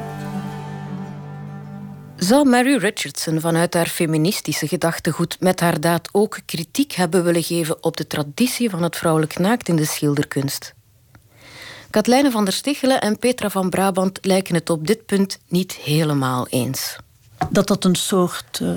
Zou 2.15 2.49
Mary 2.49 2.77
Richardson 2.77 3.39
vanuit 3.39 3.73
haar 3.73 3.87
feministische 3.87 4.67
gedachtegoed 4.67 5.37
met 5.39 5.59
haar 5.59 5.79
daad 5.79 6.09
ook 6.11 6.39
kritiek 6.45 6.91
hebben 6.91 7.23
willen 7.23 7.43
geven 7.43 7.83
op 7.83 7.97
de 7.97 8.07
traditie 8.07 8.69
van 8.69 8.83
het 8.83 8.95
vrouwelijk 8.95 9.39
naakt 9.39 9.67
in 9.67 9.75
de 9.75 9.85
schilderkunst? 9.85 10.73
Katlijne 11.89 12.31
van 12.31 12.45
der 12.45 12.53
Stichelen 12.53 13.01
en 13.01 13.19
Petra 13.19 13.49
van 13.49 13.69
Brabant 13.69 14.19
lijken 14.21 14.55
het 14.55 14.69
op 14.69 14.87
dit 14.87 15.05
punt 15.05 15.39
niet 15.47 15.73
helemaal 15.73 16.47
eens. 16.47 16.95
Dat 17.49 17.67
dat 17.67 17.83
een 17.85 17.95
soort 17.95 18.59
uh, 18.61 18.69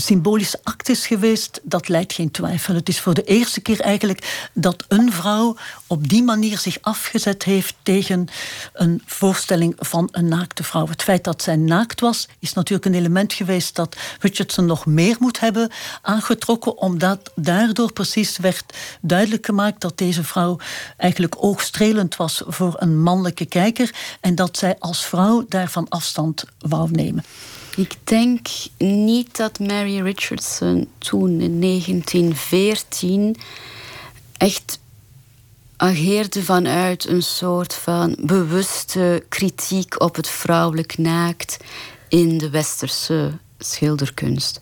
symbolische 0.00 0.60
act 0.62 0.88
is 0.88 1.06
geweest, 1.06 1.60
dat 1.62 1.88
leidt 1.88 2.12
geen 2.12 2.30
twijfel. 2.30 2.74
Het 2.74 2.88
is 2.88 3.00
voor 3.00 3.14
de 3.14 3.24
eerste 3.24 3.60
keer 3.60 3.80
eigenlijk 3.80 4.48
dat 4.52 4.84
een 4.88 5.12
vrouw 5.12 5.56
op 5.86 6.08
die 6.08 6.22
manier 6.22 6.58
zich 6.58 6.78
afgezet 6.80 7.42
heeft 7.42 7.74
tegen 7.82 8.28
een 8.72 9.02
voorstelling 9.06 9.74
van 9.78 10.08
een 10.12 10.28
naakte 10.28 10.62
vrouw. 10.62 10.88
Het 10.88 11.02
feit 11.02 11.24
dat 11.24 11.42
zij 11.42 11.56
naakt 11.56 12.00
was, 12.00 12.28
is 12.38 12.52
natuurlijk 12.52 12.86
een 12.86 12.94
element 12.94 13.32
geweest 13.32 13.76
dat 13.76 13.96
Richardson 14.20 14.66
nog 14.66 14.86
meer 14.86 15.16
moet 15.18 15.40
hebben 15.40 15.70
aangetrokken, 16.02 16.78
omdat 16.78 17.30
daardoor 17.34 17.92
precies 17.92 18.38
werd 18.38 18.74
duidelijk 19.00 19.46
gemaakt 19.46 19.80
dat 19.80 19.98
deze 19.98 20.24
vrouw 20.24 20.58
eigenlijk 20.96 21.36
oogstrelend 21.38 22.16
was 22.16 22.42
voor 22.46 22.76
een 22.78 23.02
mannelijke 23.02 23.46
kijker 23.46 23.94
en 24.20 24.34
dat 24.34 24.56
zij 24.56 24.76
als 24.78 25.04
vrouw 25.04 25.44
daarvan 25.48 25.88
afstand 25.88 26.44
wou 26.58 26.90
nemen. 26.90 27.24
Ik 27.76 27.94
denk 28.04 28.48
niet 28.78 29.36
dat 29.36 29.58
Mary 29.58 30.00
Richardson 30.00 30.88
toen 30.98 31.40
in 31.40 31.60
1914 31.60 33.36
echt 34.36 34.78
ageerde 35.76 36.42
vanuit 36.42 37.08
een 37.08 37.22
soort 37.22 37.74
van 37.74 38.16
bewuste 38.20 39.24
kritiek 39.28 40.00
op 40.00 40.16
het 40.16 40.28
vrouwelijk 40.28 40.98
naakt 40.98 41.56
in 42.08 42.38
de 42.38 42.50
westerse 42.50 43.38
schilderkunst. 43.58 44.60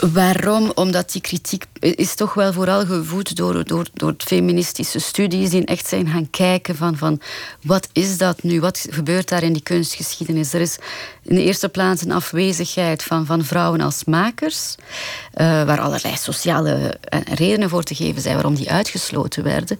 Waarom? 0.00 0.72
Omdat 0.74 1.12
die 1.12 1.20
kritiek 1.20 1.64
is 1.80 2.14
toch 2.14 2.34
wel 2.34 2.52
vooral 2.52 2.86
gevoed 2.86 3.36
door, 3.36 3.64
door, 3.64 3.86
door 3.94 4.14
feministische 4.18 4.98
studies 4.98 5.50
die 5.50 5.64
echt 5.64 5.86
zijn 5.86 6.08
gaan 6.08 6.30
kijken 6.30 6.76
van, 6.76 6.96
van 6.96 7.20
wat 7.62 7.88
is 7.92 8.18
dat 8.18 8.42
nu? 8.42 8.60
Wat 8.60 8.86
gebeurt 8.90 9.28
daar 9.28 9.42
in 9.42 9.52
die 9.52 9.62
kunstgeschiedenis? 9.62 10.52
Er 10.52 10.60
is 10.60 10.78
in 11.22 11.34
de 11.34 11.42
eerste 11.42 11.68
plaats 11.68 12.02
een 12.02 12.12
afwezigheid 12.12 13.02
van, 13.02 13.26
van 13.26 13.44
vrouwen 13.44 13.80
als 13.80 14.04
makers, 14.04 14.74
uh, 14.78 15.64
waar 15.64 15.80
allerlei 15.80 16.16
sociale 16.16 16.98
eh, 17.00 17.20
redenen 17.34 17.68
voor 17.68 17.82
te 17.82 17.94
geven 17.94 18.22
zijn 18.22 18.34
waarom 18.34 18.54
die 18.54 18.70
uitgesloten 18.70 19.42
werden. 19.42 19.78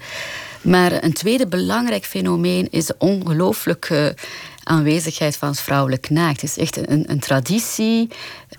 Maar 0.62 1.04
een 1.04 1.12
tweede 1.12 1.46
belangrijk 1.46 2.04
fenomeen 2.04 2.68
is 2.70 2.86
de 2.86 2.94
ongelooflijke 2.98 4.14
aanwezigheid 4.64 5.36
van 5.36 5.54
vrouwelijk 5.54 6.10
naakt. 6.10 6.40
Het 6.40 6.50
is 6.50 6.58
echt 6.58 6.88
een, 6.90 7.10
een 7.10 7.20
traditie 7.20 8.08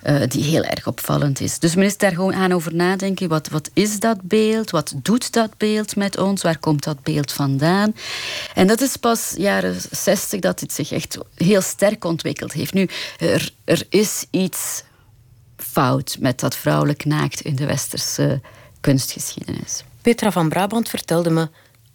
uh, 0.04 0.22
die 0.28 0.44
heel 0.44 0.64
erg 0.64 0.88
opvallend 0.88 1.40
is. 1.40 1.60
Dus 1.60 1.76
men 1.76 1.86
is 1.86 1.98
daar 1.98 2.12
gewoon 2.12 2.34
aan 2.34 2.52
over 2.52 2.76
nadenken. 2.76 3.30
Wat, 3.30 3.48
wat 3.48 3.70
is 3.74 4.00
dat 4.00 4.22
beeld? 4.22 4.70
Wat 4.70 4.94
doet 4.96 5.34
dat 5.34 5.58
beeld 5.58 5.96
met 5.96 6.18
ons? 6.18 6.42
Waar 6.42 6.58
komt 6.58 6.84
dat 6.84 7.04
beeld 7.04 7.32
vandaan? 7.32 7.96
En 8.54 8.68
dat 8.68 8.82
is 8.82 8.98
pas 8.98 9.34
jaren 9.38 9.76
60 9.92 10.40
dat 10.40 10.60
het 10.60 10.74
zich 10.74 10.92
echt 10.92 11.18
heel 11.36 11.62
sterk 11.62 12.06
ontwikkeld 12.06 12.54
heeft. 12.54 12.74
Nu, 12.74 12.90
er, 13.18 13.54
er 13.64 13.86
is 13.90 14.26
iets 14.30 14.84
fout 15.58 16.18
met 16.20 16.40
dat 16.40 16.56
vrouwelijk 16.56 17.06
naakt 17.06 17.42
in 17.42 17.56
de 17.56 17.66
westerse 17.66 18.42
kunstgeschiedenis. 18.82 19.84
Petra 20.02 20.32
van 20.32 20.50
Brabant 20.50 20.90
vertelde 20.90 21.30
me 21.30 21.50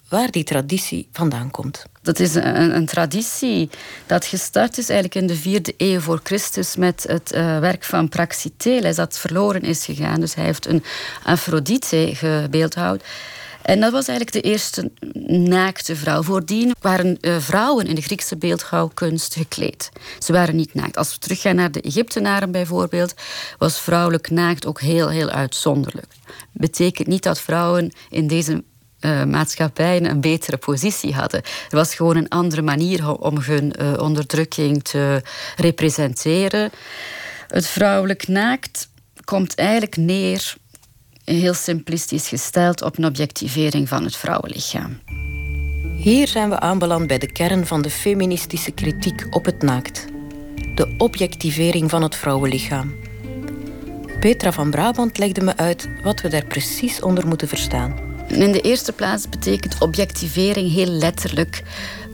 waar 0.09 0.31
die 0.31 0.43
traditie 0.43 1.07
vandaan 1.11 1.51
komt. 1.51 1.85
Dat 2.01 2.19
is 2.19 2.35
een, 2.35 2.75
een, 2.75 2.85
traditie 2.85 3.69
dat 4.05 4.25
gestart 4.25 4.77
is 4.77 4.89
eigenlijk 4.89 5.21
in 5.21 5.27
de 5.27 5.41
vierde 5.41 5.73
eeuw 5.77 5.99
voor 5.99 6.19
Christus 6.23 6.75
met 6.75 7.05
het 7.07 7.33
uh, 7.33 7.59
werk 7.59 7.83
van 7.83 8.09
Praxiteles 8.09 8.95
dat 8.95 9.19
verloren 9.19 9.61
is 9.61 9.85
gegaan. 9.85 10.19
Dus 10.19 10.35
hij 10.35 10.45
heeft 10.45 10.67
een 10.67 10.83
Afrodite 11.23 12.11
gebeeldhouwd. 12.13 13.03
En 13.61 13.79
dat 13.79 13.91
was 13.91 14.07
eigenlijk 14.07 14.43
de 14.43 14.49
eerste 14.49 14.91
naakte 15.49 15.95
vrouw. 15.95 16.23
Voordien 16.23 16.75
waren 16.81 17.17
uh, 17.21 17.37
vrouwen 17.37 17.85
in 17.85 17.95
de 17.95 18.01
Griekse 18.01 18.37
beeldhouwkunst 18.37 19.35
gekleed. 19.35 19.89
Ze 20.19 20.31
waren 20.31 20.55
niet 20.55 20.73
naakt. 20.73 20.97
Als 20.97 21.13
we 21.13 21.19
teruggaan 21.19 21.55
naar 21.55 21.71
de 21.71 21.81
Egyptenaren 21.81 22.51
bijvoorbeeld, 22.51 23.13
was 23.57 23.79
vrouwelijk 23.79 24.29
naakt 24.29 24.65
ook 24.65 24.81
heel, 24.81 25.09
heel 25.09 25.29
uitzonderlijk. 25.29 26.11
Betekent 26.51 27.07
niet 27.07 27.23
dat 27.23 27.39
vrouwen 27.39 27.91
in 28.09 28.27
deze 28.27 28.63
uh, 29.01 29.23
maatschappijen 29.23 30.09
een 30.09 30.21
betere 30.21 30.57
positie 30.57 31.13
hadden. 31.13 31.41
Er 31.43 31.75
was 31.75 31.95
gewoon 31.95 32.15
een 32.15 32.29
andere 32.29 32.61
manier 32.61 33.19
om 33.19 33.37
hun 33.39 33.73
uh, 33.81 33.93
onderdrukking 33.97 34.83
te 34.83 35.21
representeren. 35.55 36.71
Het 37.47 37.67
vrouwelijk 37.67 38.27
naakt 38.27 38.89
komt 39.23 39.55
eigenlijk 39.55 39.97
neer, 39.97 40.55
heel 41.23 41.53
simplistisch 41.53 42.27
gesteld, 42.27 42.81
op 42.81 42.97
een 42.97 43.05
objectivering 43.05 43.87
van 43.87 44.03
het 44.03 44.15
vrouwenlichaam. 44.15 44.99
Hier 45.97 46.27
zijn 46.27 46.49
we 46.49 46.59
aanbeland 46.59 47.07
bij 47.07 47.17
de 47.17 47.31
kern 47.31 47.65
van 47.65 47.81
de 47.81 47.89
feministische 47.89 48.71
kritiek 48.71 49.27
op 49.29 49.45
het 49.45 49.61
naakt. 49.61 50.05
De 50.75 50.93
objectivering 50.97 51.89
van 51.89 52.01
het 52.01 52.15
vrouwenlichaam. 52.15 52.95
Petra 54.19 54.51
van 54.51 54.71
Brabant 54.71 55.17
legde 55.17 55.41
me 55.41 55.57
uit 55.57 55.89
wat 56.03 56.21
we 56.21 56.29
daar 56.29 56.45
precies 56.45 57.01
onder 57.01 57.27
moeten 57.27 57.47
verstaan. 57.47 58.06
In 58.27 58.51
de 58.51 58.61
eerste 58.61 58.91
plaats 58.91 59.29
betekent 59.29 59.75
objectivering 59.79 60.71
heel 60.71 60.91
letterlijk 60.91 61.63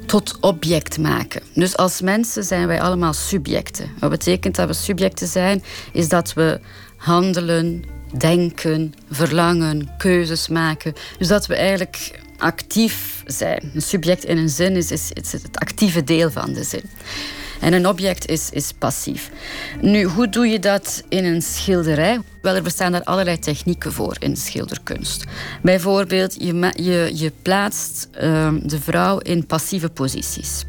tot 0.05 0.38
object 0.39 1.00
maken. 1.00 1.41
Dus 1.53 1.77
als 1.77 2.01
mensen 2.01 2.43
zijn 2.43 2.67
wij 2.67 2.82
allemaal 2.82 3.13
subjecten. 3.13 3.89
Wat 4.00 4.10
betekent 4.10 4.55
dat 4.55 4.67
we 4.67 4.74
subjecten 4.74 5.27
zijn? 5.27 5.63
Is 5.91 6.10
dat 6.10 6.34
we 6.34 6.60
handelen, 6.98 7.84
denken, 8.17 8.93
verlangen, 9.12 9.89
keuzes 9.98 10.48
maken. 10.48 10.93
Dus 11.17 11.27
dat 11.27 11.46
we 11.46 11.55
eigenlijk 11.55 12.20
actief 12.38 13.24
zijn. 13.25 13.72
Een 13.74 13.82
subject 13.82 14.25
in 14.25 14.38
een 14.38 14.50
zin 14.50 14.75
is, 14.75 14.91
is, 14.91 15.12
het 15.13 15.60
actieve 15.60 16.03
deel 16.03 16.32
van 16.32 16.53
de 16.53 16.63
zin. 16.63 16.84
En 17.60 17.74
een 17.74 17.88
object 17.88 18.27
is, 18.27 18.50
is 18.50 18.72
passief. 18.77 19.29
Nu, 19.81 20.03
hoe 20.03 20.29
doe 20.29 20.48
je 20.48 20.60
dat 20.60 21.03
in 21.10 21.25
een 21.25 21.41
schilderij? 21.41 22.19
Wel, 22.41 22.55
er 22.55 22.63
bestaan 22.63 22.91
daar 22.91 23.03
allerlei 23.03 23.39
technieken 23.39 23.93
voor 23.93 24.15
in 24.19 24.38
schilderkunst. 24.38 25.24
Bijvoorbeeld, 25.62 26.36
je, 26.39 26.72
je, 26.75 27.12
je 27.13 27.31
plaatst 27.41 28.07
ehm, 28.12 28.67
de 28.67 28.79
vrouw 28.79 29.17
in 29.17 29.45
passieve 29.45 29.89
posities. 29.89 30.65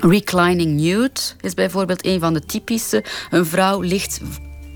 Reclining 0.00 0.80
nude 0.80 1.20
is 1.40 1.54
bijvoorbeeld 1.54 2.06
een 2.06 2.20
van 2.20 2.34
de 2.34 2.40
typische. 2.40 3.04
Een 3.30 3.46
vrouw 3.46 3.80
ligt 3.80 4.20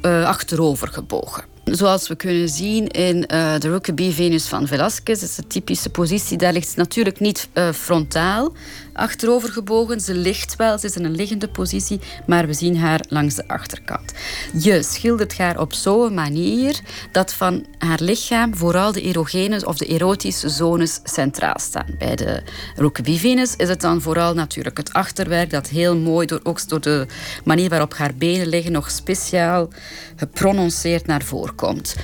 uh, 0.02 0.26
achterover 0.26 0.88
gebogen. 0.88 1.44
Zoals 1.64 2.08
we 2.08 2.16
kunnen 2.16 2.48
zien 2.48 2.88
in 2.88 3.20
de 3.58 3.68
Rokeby 3.68 4.12
Venus 4.12 4.46
van 4.46 4.66
Velasquez, 4.66 5.22
is 5.22 5.34
de 5.34 5.46
typische 5.46 5.90
positie. 5.90 6.38
Daar 6.38 6.52
ligt 6.52 6.68
ze 6.68 6.78
natuurlijk 6.78 7.20
niet 7.20 7.48
uh, 7.54 7.72
frontaal 7.72 8.52
achterover 8.92 9.48
gebogen. 9.48 10.00
Ze 10.00 10.14
ligt 10.14 10.56
wel, 10.56 10.78
ze 10.78 10.86
is 10.86 10.96
in 10.96 11.04
een 11.04 11.14
liggende 11.14 11.48
positie, 11.48 12.00
maar 12.26 12.46
we 12.46 12.52
zien 12.52 12.76
haar 12.76 13.04
langs 13.08 13.34
de 13.34 13.48
achterkant. 13.48 14.12
Je 14.58 14.82
schildert 14.82 15.38
haar 15.38 15.60
op 15.60 15.72
zo'n 15.72 16.14
manier 16.14 16.80
dat 17.12 17.34
van 17.34 17.66
haar 17.78 18.00
lichaam 18.02 18.56
vooral 18.56 18.92
de 18.92 19.02
erogene 19.02 19.66
of 19.66 19.76
de 19.76 19.86
erotische 19.86 20.48
zones 20.48 21.00
centraal 21.04 21.58
staan. 21.58 21.94
Bij 21.98 22.16
de 22.16 22.42
Rokeby 22.76 23.18
Venus 23.18 23.56
is 23.56 23.68
het 23.68 23.80
dan 23.80 24.00
vooral 24.00 24.34
natuurlijk 24.34 24.76
het 24.76 24.92
achterwerk 24.92 25.50
dat 25.50 25.68
heel 25.68 25.96
mooi, 25.96 26.26
door, 26.26 26.40
ook 26.42 26.68
door 26.68 26.80
de 26.80 27.06
manier 27.44 27.68
waarop 27.68 27.94
haar 27.94 28.14
benen 28.14 28.46
liggen, 28.46 28.72
nog 28.72 28.90
speciaal 28.90 29.68
geprononceerd 30.16 31.06
naar 31.06 31.22
voren 31.22 31.54
komt. 31.54 31.96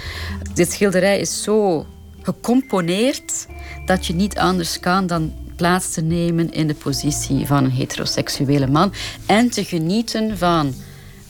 Dit 0.55 0.73
schilderij 0.73 1.21
is 1.21 1.43
zo 1.43 1.87
gecomponeerd 2.23 3.47
dat 3.87 4.07
je 4.07 4.15
niet 4.15 4.39
anders 4.39 4.81
kan 4.81 5.07
dan 5.07 5.33
plaats 5.59 5.93
te 5.93 6.01
nemen 6.01 6.51
in 6.51 6.67
de 6.67 6.75
positie 6.75 7.47
van 7.47 7.65
een 7.65 7.71
heteroseksuele 7.71 8.67
man 8.67 8.93
en 9.27 9.51
te 9.51 9.65
genieten 9.65 10.39
van 10.39 10.75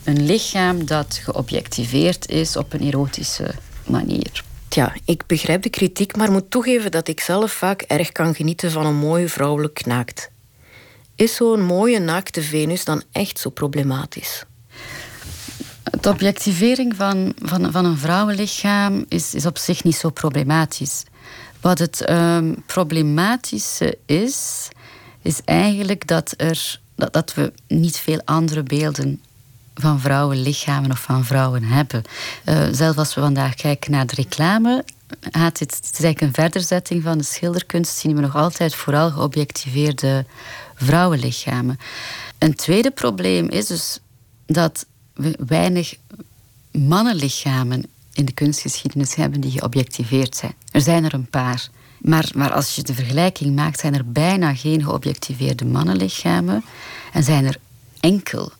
een 0.05 0.27
lichaam 0.27 0.87
dat 0.87 1.21
geobjectiveerd 1.23 2.29
is 2.29 2.57
op 2.57 2.73
een 2.73 2.81
erotische 2.81 3.55
manier. 3.87 4.45
Tja, 4.69 4.95
ik 5.05 5.27
begrijp 5.27 5.63
de 5.63 5.71
kritiek, 5.71 6.17
maar 6.17 6.31
moet 6.31 6.51
toegeven 6.51 6.91
dat 6.91 7.09
ik 7.09 7.21
zelf 7.21 7.53
vaak 7.53 7.83
erg 7.83 8.13
kan 8.13 8.35
genieten 8.35 8.71
van 8.71 8.87
een 8.87 8.97
mooie 8.97 9.29
vrouwelijk 9.29 9.87
naakt. 9.87 10.31
Is 11.15 11.35
zo'n 11.35 11.63
mooie 11.63 11.99
naakte 11.99 12.43
Venus 12.43 12.85
dan 12.85 13.03
echt 13.13 13.39
zo 13.39 13.51
problematisch? 13.51 14.45
De 16.01 16.09
objectivering 16.09 16.97
van, 16.97 17.33
van, 17.43 17.73
van 17.73 17.85
een 17.85 17.99
vrouwenlichaam 17.99 19.05
is, 19.09 19.35
is 19.35 19.47
op 19.47 19.59
zich 19.59 19.85
niet 19.85 19.97
zo 19.97 20.11
problematisch. 20.11 21.05
Wat 21.61 21.79
het 21.79 22.11
um, 22.11 22.63
problematische 22.67 23.99
is, 24.07 24.69
is 25.23 25.41
eigenlijk 25.45 26.07
dat, 26.07 26.35
er, 26.37 26.81
dat, 26.95 27.13
dat 27.13 27.35
we 27.35 27.53
niet 27.69 27.97
veel 27.97 28.21
andere 28.25 28.63
beelden 28.63 29.21
van 29.75 30.01
vrouwenlichamen 30.01 30.91
of 30.91 31.01
van 31.01 31.25
vrouwen 31.25 31.63
hebben. 31.63 32.03
Uh, 32.45 32.67
zelfs 32.73 32.99
als 32.99 33.15
we 33.15 33.21
vandaag 33.21 33.55
kijken 33.55 33.91
naar 33.91 34.07
de 34.07 34.15
reclame, 34.15 34.85
het, 35.31 35.59
het 35.59 35.73
is 35.83 35.91
eigenlijk 35.91 36.21
een 36.21 36.33
verderzetting 36.33 37.03
van 37.03 37.19
de 37.19 37.25
schilderkunst, 37.25 37.97
zien 37.97 38.15
we 38.15 38.21
nog 38.21 38.37
altijd 38.37 38.75
vooral 38.75 39.11
geobjectiveerde 39.11 40.25
vrouwenlichamen. 40.75 41.79
Een 42.39 42.55
tweede 42.55 42.91
probleem 42.91 43.49
is 43.49 43.67
dus 43.67 43.99
dat 44.47 44.87
we 45.15 45.39
weinig 45.47 45.95
mannenlichamen 46.71 47.85
in 48.19 48.25
de 48.25 48.33
kunstgeschiedenis 48.33 49.15
hebben 49.15 49.41
die 49.41 49.51
geobjectiveerd 49.51 50.37
zijn. 50.37 50.55
Er 50.71 50.81
zijn 50.81 51.05
er 51.05 51.15
een 51.15 51.31
paar. 51.31 51.69
Maar, 51.99 52.31
maar 52.35 52.53
als 52.53 52.77
je 52.77 52.83
de 52.83 52.95
vergelijking 52.95 53.55
maakt, 53.55 53.81
zijn 53.81 53.95
er 53.95 54.13
bijna 54.13 54.55
geen 54.55 54.83
geobjectiveerde 54.83 55.65
mannenlichamen 55.65 56.65
en 57.13 57.23
zijn 57.23 57.45
er 57.45 57.57
enkel 58.01 58.53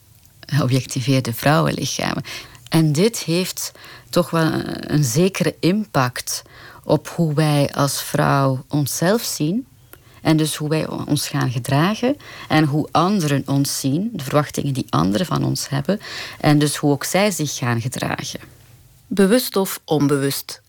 geobjectiveerde 0.47 1.33
vrouwenlichamen. 1.33 2.23
En 2.69 2.93
dit 2.93 3.19
heeft 3.19 3.73
toch 4.11 4.31
wel 4.31 4.51
een 4.81 5.05
zekere 5.05 5.55
impact 5.61 6.43
op 6.85 7.09
hoe 7.09 7.35
wij 7.35 7.71
als 7.75 8.03
vrouw 8.03 8.65
onszelf 8.69 9.23
zien. 9.23 9.67
En 10.23 10.37
dus 10.37 10.57
hoe 10.57 10.69
wij 10.69 10.89
ons 10.89 11.29
gaan 11.29 11.51
gedragen 11.51 12.17
en 12.49 12.65
hoe 12.65 12.89
anderen 12.91 13.43
ons 13.47 13.81
zien, 13.81 14.11
de 14.13 14.25
verwachtingen 14.25 14.75
die 14.75 14.87
anderen 14.89 15.27
van 15.27 15.45
ons 15.45 15.69
hebben, 15.69 16.01
en 16.41 16.59
dus 16.59 16.77
hoe 16.77 16.93
ook 16.93 17.05
zij 17.05 17.31
zich 17.31 17.57
gaan 17.57 17.81
gedragen. 17.81 18.58
Bewust 19.11 19.57
of 19.57 19.81
onbewust. 19.85 20.63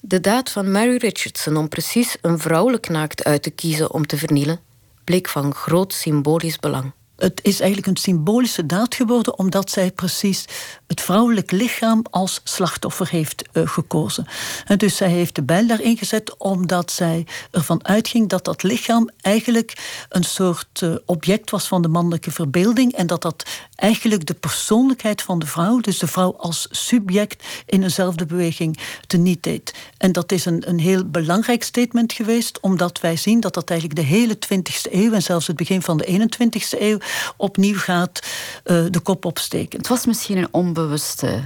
De 0.00 0.20
daad 0.20 0.50
van 0.50 0.70
Mary 0.70 0.96
Richardson 0.96 1.56
om 1.56 1.68
precies 1.68 2.16
een 2.20 2.38
vrouwelijk 2.38 2.88
naakt 2.88 3.24
uit 3.24 3.42
te 3.42 3.50
kiezen 3.50 3.92
om 3.92 4.06
te 4.06 4.16
vernielen, 4.16 4.60
bleek 5.04 5.28
van 5.28 5.54
groot 5.54 5.92
symbolisch 5.92 6.58
belang 6.58 6.92
het 7.16 7.40
is 7.42 7.60
eigenlijk 7.60 7.88
een 7.88 8.02
symbolische 8.02 8.66
daad 8.66 8.94
geworden, 8.94 9.38
omdat 9.38 9.70
zij 9.70 9.90
precies 9.90 10.44
het 10.86 11.00
vrouwelijk 11.00 11.50
lichaam 11.50 12.04
als 12.10 12.40
slachtoffer 12.44 13.08
heeft 13.08 13.48
uh, 13.52 13.68
gekozen. 13.68 14.26
En 14.64 14.78
dus 14.78 14.96
zij 14.96 15.08
heeft 15.08 15.34
de 15.34 15.42
bijl 15.42 15.66
daarin 15.66 15.96
gezet, 15.96 16.36
omdat 16.38 16.90
zij 16.90 17.26
ervan 17.50 17.86
uitging 17.86 18.28
dat 18.28 18.44
dat 18.44 18.62
lichaam 18.62 19.10
eigenlijk 19.20 20.06
een 20.08 20.24
soort 20.24 20.80
uh, 20.80 20.94
object 21.04 21.50
was 21.50 21.68
van 21.68 21.82
de 21.82 21.88
mannelijke 21.88 22.30
verbeelding 22.30 22.92
en 22.92 23.06
dat 23.06 23.22
dat 23.22 23.44
eigenlijk 23.74 24.26
de 24.26 24.34
persoonlijkheid 24.34 25.22
van 25.22 25.38
de 25.38 25.46
vrouw, 25.46 25.80
dus 25.80 25.98
de 25.98 26.06
vrouw 26.06 26.36
als 26.36 26.68
subject, 26.70 27.44
in 27.66 27.82
eenzelfde 27.82 28.26
beweging 28.26 28.78
teniet 29.06 29.42
deed. 29.42 29.74
En 29.98 30.12
dat 30.12 30.32
is 30.32 30.44
een, 30.44 30.68
een 30.68 30.78
heel 30.78 31.04
belangrijk 31.04 31.62
statement 31.62 32.12
geweest, 32.12 32.60
omdat 32.60 33.00
wij 33.00 33.16
zien 33.16 33.40
dat 33.40 33.54
dat 33.54 33.70
eigenlijk 33.70 34.00
de 34.00 34.06
hele 34.06 34.36
20e 34.36 34.92
eeuw 34.92 35.12
en 35.12 35.22
zelfs 35.22 35.46
het 35.46 35.56
begin 35.56 35.82
van 35.82 35.96
de 35.96 36.06
21e 36.06 36.80
eeuw 36.80 36.98
opnieuw 37.36 37.78
gaat 37.78 38.26
uh, 38.64 38.84
de 38.90 39.00
kop 39.00 39.24
opsteken. 39.24 39.78
Het 39.78 39.88
was 39.88 40.06
misschien 40.06 40.36
een 40.36 40.48
onbewuste 40.50 41.42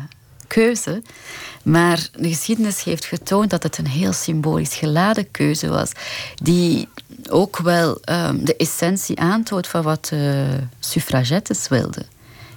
keuze. 0.47 1.03
Maar 1.63 2.09
de 2.17 2.29
geschiedenis 2.29 2.85
heeft 2.85 3.05
getoond 3.05 3.51
dat 3.51 3.63
het 3.63 3.79
een 3.79 3.87
heel 3.87 4.13
symbolisch 4.13 4.75
geladen 4.75 5.31
keuze 5.31 5.69
was. 5.69 5.93
Die 6.35 6.89
ook 7.31 7.59
wel 7.59 8.01
um, 8.05 8.45
de 8.45 8.57
essentie 8.57 9.21
aantoont 9.21 9.67
van 9.67 9.83
wat 9.83 10.05
de 10.05 10.59
suffragettes 10.81 11.69
wilden. 11.69 12.07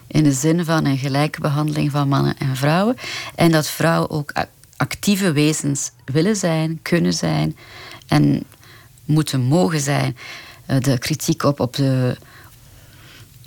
In 0.08 0.24
de 0.24 0.32
zin 0.32 0.66
van 0.66 0.86
een 0.86 0.98
gelijke 0.98 1.42
behandeling 1.42 1.92
van 1.92 2.08
mannen 2.08 2.38
en 2.38 2.56
vrouwen. 2.56 2.98
En 3.36 3.52
dat 3.52 3.68
vrouwen 3.68 4.10
ook 4.10 4.34
actieve 4.78 5.32
wezens 5.32 5.92
willen 6.06 6.36
zijn, 6.36 6.80
kunnen 6.82 7.14
zijn 7.14 7.58
en 8.08 8.44
moeten 9.06 9.42
mogen 9.42 9.80
zijn. 9.80 10.18
Uh, 10.68 10.80
de 10.80 10.98
kritiek 10.98 11.44
op, 11.44 11.60
op 11.60 11.76
de 11.76 12.18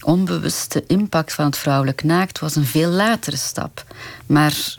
onbewuste 0.04 0.84
impact 0.86 1.32
van 1.32 1.44
het 1.44 1.56
vrouwelijk 1.56 2.04
naakt 2.04 2.38
was 2.38 2.56
een 2.56 2.66
veel 2.66 2.90
latere 2.90 3.36
stap. 3.36 3.84
Maar 4.26 4.74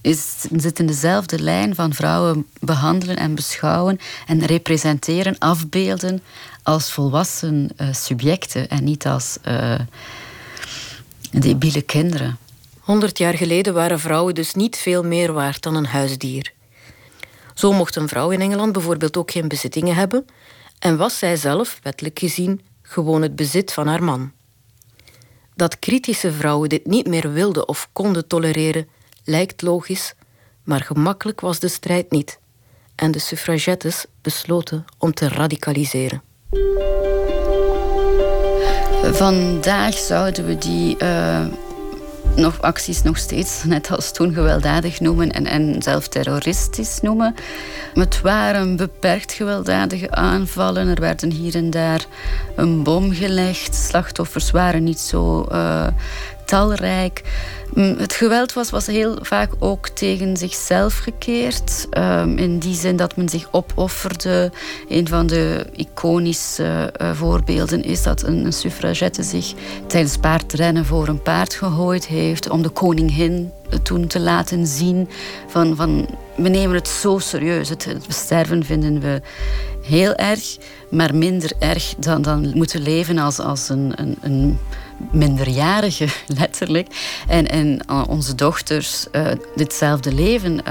is, 0.00 0.44
zit 0.56 0.78
in 0.78 0.86
dezelfde 0.86 1.38
lijn 1.42 1.74
van 1.74 1.94
vrouwen 1.94 2.46
behandelen 2.60 3.16
en 3.16 3.34
beschouwen 3.34 3.98
en 4.26 4.44
representeren, 4.44 5.38
afbeelden 5.38 6.22
als 6.62 6.92
volwassen 6.92 7.68
uh, 7.76 7.92
subjecten 7.92 8.68
en 8.68 8.84
niet 8.84 9.06
als 9.06 9.38
uh, 9.48 9.74
debiele 11.30 11.82
kinderen. 11.82 12.38
Honderd 12.80 13.18
jaar 13.18 13.34
geleden 13.34 13.74
waren 13.74 14.00
vrouwen 14.00 14.34
dus 14.34 14.54
niet 14.54 14.76
veel 14.76 15.02
meer 15.02 15.32
waard 15.32 15.62
dan 15.62 15.74
een 15.74 15.86
huisdier. 15.86 16.52
Zo 17.54 17.72
mocht 17.72 17.96
een 17.96 18.08
vrouw 18.08 18.30
in 18.30 18.40
Engeland 18.40 18.72
bijvoorbeeld 18.72 19.16
ook 19.16 19.30
geen 19.30 19.48
bezittingen 19.48 19.94
hebben 19.94 20.26
en 20.78 20.96
was 20.96 21.18
zij 21.18 21.36
zelf, 21.36 21.78
wettelijk 21.82 22.18
gezien, 22.18 22.60
gewoon 22.82 23.22
het 23.22 23.36
bezit 23.36 23.72
van 23.72 23.86
haar 23.86 24.02
man. 24.02 24.32
Dat 25.56 25.78
kritische 25.78 26.32
vrouwen 26.32 26.68
dit 26.68 26.86
niet 26.86 27.06
meer 27.06 27.32
wilden 27.32 27.68
of 27.68 27.88
konden 27.92 28.26
tolereren, 28.26 28.88
lijkt 29.24 29.62
logisch, 29.62 30.14
maar 30.64 30.80
gemakkelijk 30.80 31.40
was 31.40 31.58
de 31.58 31.68
strijd 31.68 32.10
niet. 32.10 32.38
En 32.94 33.10
de 33.10 33.18
suffragettes 33.18 34.06
besloten 34.22 34.84
om 34.98 35.14
te 35.14 35.28
radicaliseren. 35.28 36.22
Vandaag 39.12 39.94
zouden 39.94 40.46
we 40.46 40.58
die 40.58 40.96
uh, 41.02 41.46
nog 42.36 42.60
acties 42.62 43.02
nog 43.02 43.16
steeds, 43.16 43.64
net 43.64 43.90
als 43.90 44.12
toen, 44.12 44.34
gewelddadig 44.34 45.00
noemen 45.00 45.30
en, 45.30 45.46
en 45.46 45.82
zelf 45.82 46.08
terroristisch 46.08 47.00
noemen. 47.02 47.34
Het 47.94 48.20
waren 48.20 48.76
beperkt 48.76 49.32
gewelddadige 49.32 50.10
aanvallen. 50.10 50.88
Er 50.88 51.00
werden 51.00 51.30
hier 51.30 51.54
en 51.54 51.70
daar 51.70 52.06
een 52.56 52.82
bom 52.82 53.12
gelegd. 53.12 53.74
Slachtoffers 53.74 54.50
waren 54.50 54.84
niet 54.84 54.98
zo 54.98 55.46
uh, 55.52 55.86
talrijk. 56.46 57.22
Mm, 57.74 57.96
het 57.98 58.12
geweld 58.12 58.52
was, 58.52 58.70
was 58.70 58.86
heel 58.86 59.18
vaak 59.20 59.50
ook 59.58 59.88
tegen 59.88 60.36
zichzelf 60.36 60.98
gekeerd. 60.98 61.86
Um, 61.98 62.38
in 62.38 62.58
die 62.58 62.74
zin 62.74 62.96
dat 62.96 63.16
men 63.16 63.28
zich 63.28 63.48
opofferde. 63.50 64.52
Een 64.88 65.08
van 65.08 65.26
de 65.26 65.66
iconische 65.72 66.92
uh, 67.02 67.10
voorbeelden 67.12 67.82
is 67.82 68.02
dat 68.02 68.22
een, 68.22 68.52
suffragette 68.52 69.22
zich 69.22 69.54
tijdens 69.86 70.16
paardrennen 70.16 70.84
voor 70.84 71.08
een 71.08 71.22
paard 71.22 71.54
gegooid 71.54 72.06
heeft 72.06 72.50
om 72.50 72.62
de 72.62 72.68
koningin 72.68 73.52
toen 73.82 74.06
te 74.06 74.20
laten 74.20 74.66
zien 74.66 75.08
van, 75.48 75.76
van 75.76 76.08
we 76.36 76.48
nemen 76.48 76.76
het 76.76 76.88
zo 76.88 77.18
serieus. 77.18 77.68
Het, 77.68 77.84
het 77.84 78.04
sterven 78.08 78.64
vinden 78.64 79.00
we 79.00 79.20
heel 79.82 80.14
erg, 80.14 80.56
maar 80.90 81.14
minder 81.14 81.52
erg 81.58 81.94
dan, 81.98 82.22
dan 82.22 82.50
moeten 82.54 82.80
leven 82.80 83.18
als, 83.18 83.38
als 83.38 83.68
een, 83.68 83.92
een, 83.96 84.16
een 84.20 84.58
minderjarigen, 85.10 86.08
letterlijk. 86.40 86.88
En, 87.28 87.48
en 87.48 87.80
uh, 87.90 88.02
onze 88.08 88.34
dochters 88.34 89.06
uh, 89.12 89.26
ditzelfde 89.54 90.14
leven 90.14 90.64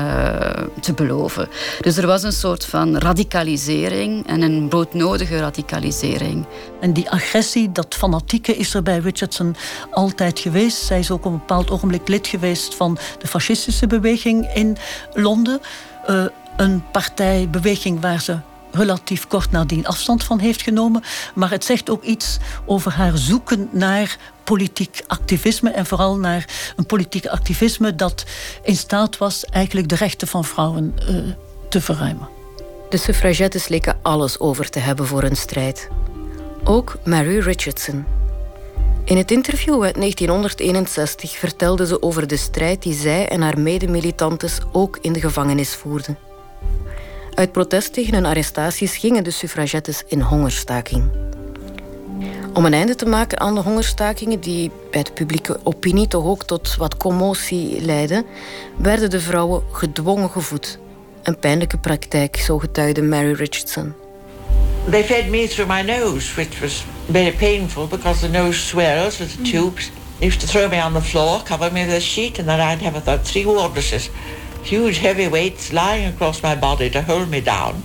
te 0.80 0.94
beloven. 0.94 1.48
Dus 1.82 1.98
er 1.98 2.08
was 2.08 2.24
een 2.24 2.32
soort 2.32 2.66
van 2.66 2.98
radicalisering 2.98 4.28
en 4.28 4.42
een 4.42 4.68
broodnodige 4.68 5.38
radicalisering. 5.40 6.46
En 6.80 6.94
die 6.94 7.10
agressie, 7.10 7.72
dat 7.72 7.96
fanatieke, 7.96 8.56
is 8.56 8.74
er 8.74 8.84
bij 8.84 8.98
Richardson 8.98 9.56
altijd 9.92 10.40
geweest. 10.40 10.78
Zij 10.78 11.00
is 11.00 11.12
ook 11.12 11.26
op 11.26 11.32
een 11.32 11.38
bepaald 11.38 11.72
ogenblik 11.72 12.08
lid 12.08 12.28
geweest 12.28 12.76
van 12.76 12.98
de 13.20 13.28
fascistische 13.28 13.88
beweging 13.88 14.54
in 14.54 14.78
Londen. 15.14 15.60
Uh, 16.10 16.26
een 16.58 16.84
partijbeweging 16.92 18.02
waar 18.02 18.22
ze 18.22 18.38
relatief 18.76 19.28
kort 19.28 19.52
nadien 19.52 19.88
afstand 19.88 20.24
van 20.24 20.40
heeft 20.40 20.62
genomen. 20.62 21.04
Maar 21.36 21.52
het 21.52 21.66
zegt 21.66 21.90
ook 21.90 22.04
iets 22.04 22.38
over 22.66 22.92
haar 22.92 23.18
zoeken 23.18 23.70
naar 23.72 24.18
politiek 24.44 25.04
activisme 25.08 25.70
en 25.70 25.86
vooral 25.86 26.18
naar 26.18 26.74
een 26.76 26.86
politiek 26.86 27.26
activisme 27.26 27.96
dat 27.96 28.26
in 28.64 28.76
staat 28.76 29.18
was 29.18 29.46
eigenlijk 29.46 29.90
de 29.90 29.96
rechten 29.96 30.28
van 30.28 30.46
vrouwen 30.46 30.96
uh, 31.10 31.18
te 31.70 31.82
verruimen. 31.82 32.28
De 32.90 32.98
suffragettes 32.98 33.68
leken 33.68 34.00
alles 34.02 34.40
over 34.40 34.70
te 34.70 34.80
hebben 34.80 35.08
voor 35.08 35.22
hun 35.22 35.36
strijd. 35.36 35.90
Ook 36.64 36.98
Mary 37.04 37.40
Richardson. 37.40 38.06
In 39.06 39.18
het 39.18 39.32
interview 39.32 39.84
uit 39.84 39.96
1961 39.96 41.38
vertelde 41.38 41.88
ze 41.88 42.02
over 42.02 42.28
de 42.28 42.38
strijd 42.38 42.82
die 42.82 42.94
zij 42.94 43.28
en 43.28 43.42
haar 43.42 43.60
medemilitantes 43.60 44.60
ook 44.72 44.98
in 45.02 45.14
de 45.14 45.20
gevangenis 45.20 45.76
voerden. 45.76 46.18
Uit 47.36 47.52
protest 47.52 47.94
tegen 47.94 48.14
hun 48.14 48.26
arrestaties 48.26 48.98
gingen 48.98 49.24
de 49.24 49.32
suffragettes 49.32 50.04
in 50.08 50.22
hongerstaking. 50.22 51.12
Om 52.54 52.66
een 52.66 52.74
einde 52.74 52.96
te 52.96 53.06
maken 53.06 53.40
aan 53.40 53.56
de 53.56 53.62
hongerstakingen, 53.62 54.40
die 54.40 54.72
bij 54.92 55.04
de 55.04 55.12
publieke 55.12 55.60
opinie 55.64 56.08
toch 56.08 56.26
ook 56.26 56.44
tot 56.44 56.76
wat 56.76 56.98
commotie 56.98 57.82
leidden, 57.82 58.26
werden 58.78 59.10
de 59.10 59.20
vrouwen 59.20 59.64
gedwongen 59.72 60.30
gevoed. 60.30 60.80
Een 61.24 61.40
pijnlijke 61.40 61.78
praktijk, 61.78 62.36
zo 62.36 62.60
getuigde 62.60 63.02
Mary 63.02 63.32
Richardson. 63.32 63.94
They 64.90 65.04
fed 65.04 65.30
me 65.30 65.48
through 65.48 65.72
my 65.72 65.82
nose, 65.82 66.36
which 66.36 66.60
was 66.60 66.86
very 67.06 67.36
painful 67.36 67.88
because 67.88 68.20
the 68.20 68.30
nose 68.30 68.68
swells 68.68 69.18
with 69.18 69.36
the 69.36 69.42
tubes. 69.42 69.92
They 70.18 70.28
used 70.28 70.40
to 70.40 70.48
throw 70.48 70.70
me 70.70 70.84
on 70.84 70.94
the 70.94 71.02
floor, 71.02 71.42
cover 71.44 71.72
me 71.72 71.86
with 71.86 71.96
a 71.96 72.00
sheet, 72.00 72.38
and 72.38 72.48
then 72.48 72.60
I'd 72.60 72.84
have 72.84 72.98
about 72.98 73.28
three 73.28 73.46
wardresses 73.46 74.10
huge 74.66 74.98
heavy 74.98 75.28
weights 75.28 75.72
lying 75.72 76.12
across 76.12 76.42
my 76.42 76.56
body 76.56 76.90
to 76.90 77.02
hold 77.02 77.30
me 77.30 77.40
down. 77.40 77.84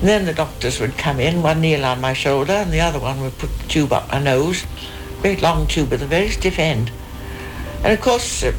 And 0.00 0.08
then 0.08 0.24
the 0.24 0.34
doctors 0.34 0.80
would 0.80 0.98
come 0.98 1.20
in, 1.20 1.42
one 1.42 1.60
kneel 1.60 1.84
on 1.84 2.00
my 2.00 2.12
shoulder 2.12 2.52
and 2.52 2.72
the 2.72 2.80
other 2.80 2.98
one 2.98 3.20
would 3.20 3.38
put 3.38 3.56
the 3.58 3.68
tube 3.68 3.92
up 3.92 4.10
my 4.10 4.20
nose. 4.20 4.64
Great 5.20 5.42
long 5.42 5.66
tube 5.66 5.90
with 5.90 6.02
a 6.02 6.06
very 6.06 6.28
stiff 6.28 6.58
end. 6.58 6.90
And 7.84 7.92
of 7.92 8.00
course, 8.00 8.42
uh, 8.42 8.52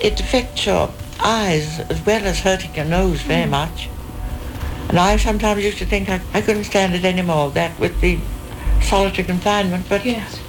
it 0.00 0.20
affects 0.20 0.66
your 0.66 0.90
eyes 1.20 1.80
as 1.80 2.04
well 2.04 2.24
as 2.24 2.40
hurting 2.40 2.74
your 2.74 2.84
nose 2.84 3.22
very 3.22 3.46
mm. 3.46 3.50
much. 3.50 3.88
And 4.88 4.98
I 4.98 5.16
sometimes 5.16 5.64
used 5.64 5.78
to 5.78 5.86
think 5.86 6.08
I, 6.08 6.20
I 6.34 6.42
couldn't 6.42 6.64
stand 6.64 6.94
it 6.94 7.04
anymore, 7.04 7.50
that 7.52 7.78
with 7.78 8.00
the 8.00 8.18
solitary 8.82 9.24
confinement. 9.24 9.86
But 9.88 10.04
yes. 10.04 10.40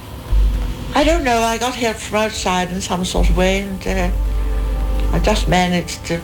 I 0.95 1.03
don't 1.03 1.23
know, 1.23 1.39
I 1.39 1.58
got 1.58 1.75
help 1.75 1.97
from 1.97 2.17
outside 2.17 2.71
in 2.71 2.82
some 2.82 3.05
sort 3.05 3.29
of 3.29 3.38
way 3.38 3.62
and 3.62 3.88
uh, 3.88 4.12
I 5.15 5.19
just 5.22 5.48
managed 5.48 6.06
to. 6.06 6.15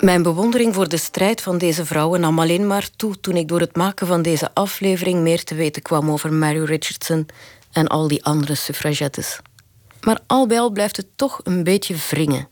Mijn 0.00 0.22
bewondering 0.22 0.74
voor 0.74 0.88
de 0.88 0.96
strijd 0.96 1.40
van 1.40 1.58
deze 1.58 1.84
vrouwen 1.84 2.20
nam 2.20 2.38
alleen 2.38 2.66
maar 2.66 2.90
toe 2.96 3.20
toen 3.20 3.36
ik 3.36 3.48
door 3.48 3.60
het 3.60 3.76
maken 3.76 4.06
van 4.06 4.22
deze 4.22 4.54
aflevering 4.54 5.20
meer 5.20 5.44
te 5.44 5.54
weten 5.54 5.82
kwam 5.82 6.10
over 6.10 6.32
Mary 6.32 6.64
Richardson 6.64 7.26
en 7.72 7.86
al 7.86 8.08
die 8.08 8.24
andere 8.24 8.54
suffragettes. 8.54 9.40
Maar 10.00 10.20
al 10.26 10.46
bij 10.46 10.60
al 10.60 10.70
blijft 10.70 10.96
het 10.96 11.06
toch 11.16 11.40
een 11.44 11.64
beetje 11.64 11.96
wringen. 12.10 12.48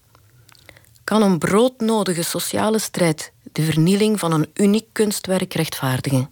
Kan 1.04 1.22
een 1.22 1.38
broodnodige 1.38 2.22
sociale 2.22 2.78
strijd 2.78 3.32
de 3.52 3.62
vernieling 3.62 4.18
van 4.18 4.32
een 4.32 4.50
uniek 4.54 4.86
kunstwerk 4.92 5.54
rechtvaardigen? 5.54 6.28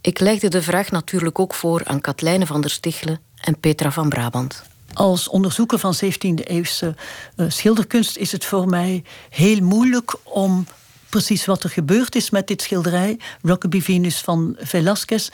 Ik 0.00 0.18
legde 0.18 0.48
de 0.48 0.62
vraag 0.62 0.90
natuurlijk 0.90 1.38
ook 1.38 1.54
voor 1.54 1.82
aan 1.84 2.00
Katlijne 2.00 2.46
van 2.46 2.60
der 2.60 2.70
Stichelen 2.70 3.20
en 3.40 3.60
Petra 3.60 3.90
van 3.90 4.08
Brabant 4.08 4.62
als 4.98 5.28
onderzoeker 5.28 5.78
van 5.78 5.94
17e-eeuwse 6.04 6.94
uh, 7.36 7.46
schilderkunst 7.48 8.16
is 8.16 8.32
het 8.32 8.44
voor 8.44 8.68
mij 8.68 9.04
heel 9.30 9.60
moeilijk 9.60 10.14
om 10.22 10.66
precies 11.08 11.44
wat 11.44 11.64
er 11.64 11.70
gebeurd 11.70 12.14
is 12.14 12.30
met 12.30 12.46
dit 12.46 12.62
schilderij, 12.62 13.18
Rockaby 13.42 13.80
Venus 13.80 14.20
van 14.20 14.56
Velázquez, 14.58 15.28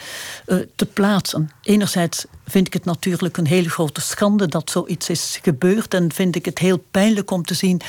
uh, 0.47 0.59
te 0.77 0.87
plaatsen. 0.87 1.51
Enerzijds 1.63 2.25
vind 2.47 2.67
ik 2.67 2.73
het 2.73 2.85
natuurlijk 2.85 3.37
een 3.37 3.47
hele 3.47 3.71
grote 3.71 4.01
schande 4.01 4.49
dat 4.49 4.71
zoiets 4.71 5.09
is 5.09 5.39
gebeurd. 5.43 5.95
En 5.95 6.13
vind 6.13 6.37
ik 6.37 6.45
het 6.45 6.59
heel 6.59 6.85
pijnlijk 6.91 7.31
om 7.31 7.45
te 7.45 7.55
zien 7.55 7.81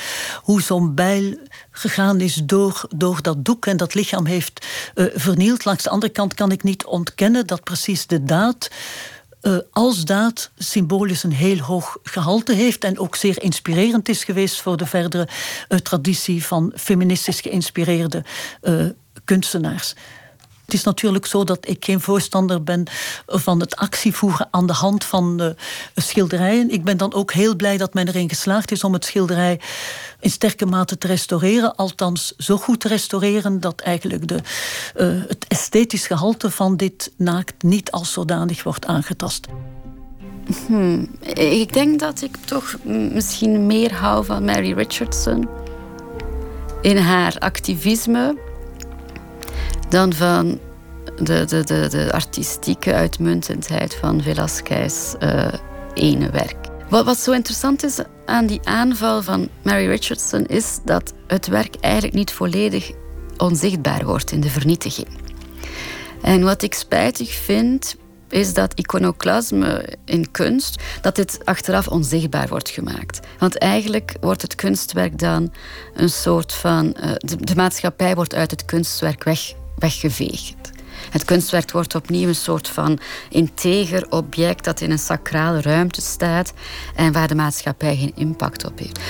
hoe 0.42 0.62
zo'n 0.62 0.94
bijl 0.94 1.38
gegaan 1.70 2.20
is 2.20 2.34
door, 2.44 2.84
door 2.96 3.22
dat 3.22 3.44
doek 3.44 3.66
en 3.66 3.76
dat 3.76 3.94
lichaam 3.94 4.26
heeft 4.26 4.66
uh, 4.94 5.06
vernield. 5.14 5.64
Langs 5.64 5.82
de 5.82 5.90
andere 5.90 6.12
kant 6.12 6.34
kan 6.34 6.52
ik 6.52 6.62
niet 6.62 6.84
ontkennen 6.84 7.46
dat 7.46 7.64
precies 7.64 8.06
de 8.06 8.24
daad 8.24 8.70
uh, 9.46 9.58
als 9.70 10.04
daad 10.04 10.50
symbolisch 10.56 11.22
een 11.22 11.32
heel 11.32 11.58
hoog 11.58 11.98
gehalte 12.02 12.52
heeft 12.52 12.84
en 12.84 12.98
ook 12.98 13.16
zeer 13.16 13.42
inspirerend 13.42 14.08
is 14.08 14.24
geweest 14.24 14.60
voor 14.60 14.76
de 14.76 14.86
verdere 14.86 15.28
uh, 15.68 15.78
traditie 15.78 16.44
van 16.44 16.72
feministisch 16.76 17.40
geïnspireerde 17.40 18.24
uh, 18.62 18.86
kunstenaars. 19.24 19.94
Het 20.66 20.74
is 20.74 20.84
natuurlijk 20.84 21.26
zo 21.26 21.44
dat 21.44 21.68
ik 21.68 21.84
geen 21.84 22.00
voorstander 22.00 22.62
ben 22.62 22.84
van 23.26 23.60
het 23.60 23.76
actievoeren 23.76 24.48
aan 24.50 24.66
de 24.66 24.72
hand 24.72 25.04
van 25.04 25.42
uh, 25.42 25.48
schilderijen. 25.94 26.70
Ik 26.70 26.84
ben 26.84 26.96
dan 26.96 27.14
ook 27.14 27.32
heel 27.32 27.56
blij 27.56 27.76
dat 27.76 27.94
men 27.94 28.08
erin 28.08 28.28
geslaagd 28.28 28.70
is 28.70 28.84
om 28.84 28.92
het 28.92 29.04
schilderij 29.04 29.60
in 30.20 30.30
sterke 30.30 30.66
mate 30.66 30.98
te 30.98 31.06
restaureren. 31.06 31.76
Althans, 31.76 32.34
zo 32.36 32.56
goed 32.56 32.80
te 32.80 32.88
restaureren 32.88 33.60
dat 33.60 33.80
eigenlijk 33.80 34.28
de, 34.28 34.34
uh, 34.96 35.22
het 35.28 35.44
esthetisch 35.48 36.06
gehalte 36.06 36.50
van 36.50 36.76
dit 36.76 37.12
naakt 37.16 37.62
niet 37.62 37.90
als 37.90 38.12
zodanig 38.12 38.62
wordt 38.62 38.86
aangetast. 38.86 39.46
Hmm. 40.66 41.08
Ik 41.34 41.72
denk 41.72 42.00
dat 42.00 42.22
ik 42.22 42.36
toch 42.44 42.76
misschien 42.84 43.66
meer 43.66 43.94
hou 43.94 44.24
van 44.24 44.44
Mary 44.44 44.72
Richardson. 44.72 45.48
In 46.82 46.96
haar 46.96 47.36
activisme 47.38 48.36
dan 49.88 50.12
van 50.12 50.58
de, 51.22 51.44
de, 51.44 51.64
de, 51.64 51.88
de 51.90 52.12
artistieke 52.12 52.94
uitmuntendheid 52.94 53.94
van 53.94 54.22
Velasquez' 54.22 55.14
uh, 55.20 55.48
ene 55.94 56.30
werk. 56.30 56.56
Wat, 56.88 57.04
wat 57.04 57.18
zo 57.18 57.32
interessant 57.32 57.84
is 57.84 57.98
aan 58.24 58.46
die 58.46 58.60
aanval 58.64 59.22
van 59.22 59.48
Mary 59.62 59.86
Richardson 59.86 60.46
is 60.46 60.78
dat 60.84 61.12
het 61.26 61.46
werk 61.46 61.76
eigenlijk 61.80 62.14
niet 62.14 62.32
volledig 62.32 62.90
onzichtbaar 63.36 64.04
wordt 64.04 64.32
in 64.32 64.40
de 64.40 64.50
vernietiging. 64.50 65.08
En 66.22 66.42
wat 66.42 66.62
ik 66.62 66.74
spijtig 66.74 67.34
vind, 67.34 67.96
is 68.28 68.54
dat 68.54 68.72
iconoclasme 68.74 69.96
in 70.04 70.30
kunst, 70.30 70.82
dat 71.00 71.16
dit 71.16 71.38
achteraf 71.44 71.88
onzichtbaar 71.88 72.48
wordt 72.48 72.68
gemaakt. 72.68 73.20
Want 73.38 73.58
eigenlijk 73.58 74.14
wordt 74.20 74.42
het 74.42 74.54
kunstwerk 74.54 75.18
dan 75.18 75.52
een 75.94 76.10
soort 76.10 76.52
van... 76.52 76.96
Uh, 77.00 77.10
de, 77.16 77.36
de 77.36 77.54
maatschappij 77.54 78.14
wordt 78.14 78.34
uit 78.34 78.50
het 78.50 78.64
kunstwerk 78.64 79.24
weg 79.24 79.54
weggeveegd. 79.78 80.54
Het 81.10 81.24
kunstwerk 81.24 81.70
wordt 81.70 81.94
opnieuw 81.94 82.28
een 82.28 82.34
soort 82.34 82.68
van 82.68 82.98
integer 83.30 84.06
object 84.10 84.64
dat 84.64 84.80
in 84.80 84.90
een 84.90 84.98
sacrale 84.98 85.60
ruimte 85.60 86.00
staat 86.00 86.52
en 86.94 87.12
waar 87.12 87.28
de 87.28 87.34
maatschappij 87.34 87.96
geen 87.96 88.12
impact 88.14 88.64
op 88.66 88.78
heeft. 88.78 89.00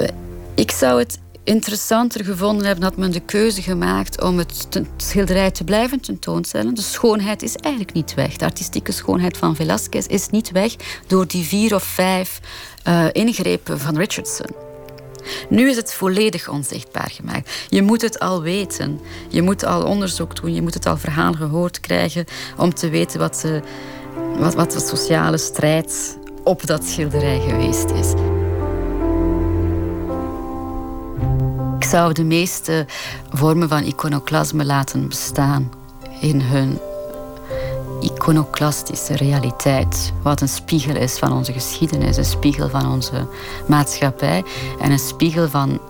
Uh, 0.00 0.08
ik 0.54 0.70
zou 0.70 0.98
het 0.98 1.18
interessanter 1.44 2.24
gevonden 2.24 2.66
hebben 2.66 2.84
had 2.84 2.96
men 2.96 3.10
de 3.10 3.20
keuze 3.20 3.62
gemaakt 3.62 4.22
om 4.22 4.38
het 4.38 4.68
schilderij 4.96 5.50
te 5.50 5.64
blijven 5.64 6.00
tentoonstellen. 6.00 6.74
De 6.74 6.82
schoonheid 6.82 7.42
is 7.42 7.56
eigenlijk 7.56 7.94
niet 7.94 8.14
weg. 8.14 8.36
De 8.36 8.44
artistieke 8.44 8.92
schoonheid 8.92 9.36
van 9.36 9.56
Velázquez 9.56 10.06
is 10.06 10.28
niet 10.28 10.50
weg 10.50 10.74
door 11.06 11.26
die 11.26 11.44
vier 11.44 11.74
of 11.74 11.82
vijf 11.82 12.40
uh, 12.88 13.06
ingrepen 13.12 13.80
van 13.80 13.96
Richardson. 13.96 14.73
Nu 15.48 15.68
is 15.68 15.76
het 15.76 15.94
volledig 15.94 16.48
onzichtbaar 16.48 17.10
gemaakt. 17.10 17.66
Je 17.68 17.82
moet 17.82 18.02
het 18.02 18.18
al 18.18 18.42
weten. 18.42 19.00
Je 19.28 19.42
moet 19.42 19.64
al 19.64 19.82
onderzoek 19.82 20.36
doen. 20.40 20.54
Je 20.54 20.62
moet 20.62 20.74
het 20.74 20.86
al 20.86 20.96
verhaal 20.96 21.32
gehoord 21.32 21.80
krijgen 21.80 22.24
om 22.56 22.74
te 22.74 22.88
weten 22.88 23.18
wat 23.18 23.40
de, 23.42 23.60
wat, 24.38 24.54
wat 24.54 24.72
de 24.72 24.80
sociale 24.80 25.38
strijd 25.38 26.18
op 26.44 26.66
dat 26.66 26.84
schilderij 26.84 27.40
geweest 27.40 27.90
is. 27.90 28.12
Ik 31.78 31.90
zou 31.90 32.12
de 32.12 32.24
meeste 32.24 32.86
vormen 33.30 33.68
van 33.68 33.82
iconoclasme 33.82 34.64
laten 34.64 35.08
bestaan 35.08 35.72
in 36.20 36.40
hun 36.40 36.78
iconoclastische 38.04 39.16
realiteit. 39.16 40.12
Wat 40.22 40.40
een 40.40 40.48
spiegel 40.48 40.96
is 40.96 41.18
van 41.18 41.32
onze 41.32 41.52
geschiedenis, 41.52 42.16
een 42.16 42.24
spiegel 42.24 42.68
van 42.68 42.92
onze 42.92 43.26
maatschappij 43.68 44.44
en 44.80 44.90
een 44.90 44.98
spiegel 44.98 45.48
van 45.48 45.80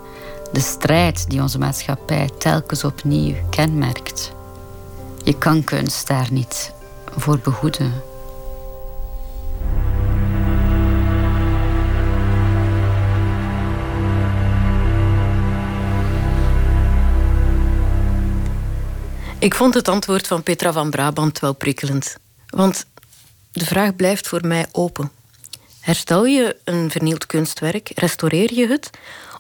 de 0.53 0.61
strijd 0.61 1.31
die 1.31 1.41
onze 1.41 1.59
maatschappij 1.59 2.31
telkens 2.39 2.85
opnieuw 2.85 3.35
kenmerkt. 3.51 4.33
Je 5.23 5.39
kan 5.39 5.65
kunst 5.65 6.07
daar 6.07 6.29
niet 6.31 6.73
voor 7.17 7.39
behoeden. 7.39 7.93
Ik 19.45 19.55
vond 19.55 19.75
het 19.75 19.89
antwoord 19.89 20.27
van 20.27 20.43
Petra 20.43 20.73
van 20.73 20.91
Brabant 20.91 21.39
wel 21.39 21.53
prikkelend. 21.53 22.17
Want 22.47 22.87
de 23.53 23.65
vraag 23.65 23.97
blijft 23.97 24.29
voor 24.29 24.47
mij 24.47 24.67
open. 24.73 25.11
Herstel 25.81 26.25
je 26.27 26.57
een 26.65 26.91
vernield 26.91 27.27
kunstwerk, 27.27 27.91
restaureer 27.95 28.55
je 28.55 28.69
het, 28.69 28.91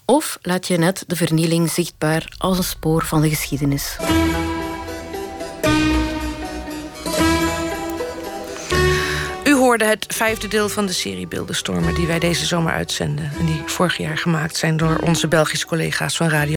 of 0.04 0.38
laat 0.42 0.66
je 0.66 0.76
net 0.76 1.04
de 1.06 1.16
vernieling 1.16 1.70
zichtbaar 1.70 2.34
als 2.38 2.58
een 2.58 2.64
spoor 2.64 3.04
van 3.04 3.20
de 3.20 3.28
geschiedenis? 3.28 3.96
U 9.44 9.54
hoorde 9.54 9.84
het 9.84 10.06
vijfde 10.08 10.48
deel 10.48 10.68
van 10.68 10.86
de 10.86 10.92
serie 10.92 11.26
Beeldenstormen 11.26 11.94
die 11.94 12.06
wij 12.06 12.18
deze 12.18 12.46
zomer 12.46 12.72
uitzenden. 12.72 13.32
En 13.38 13.46
die 13.46 13.62
vorig 13.66 13.96
jaar 13.96 14.18
gemaakt 14.18 14.56
zijn 14.56 14.76
door 14.76 14.96
onze 14.96 15.28
Belgische 15.28 15.66
collega's 15.66 16.16
van 16.16 16.28
Radio 16.28 16.52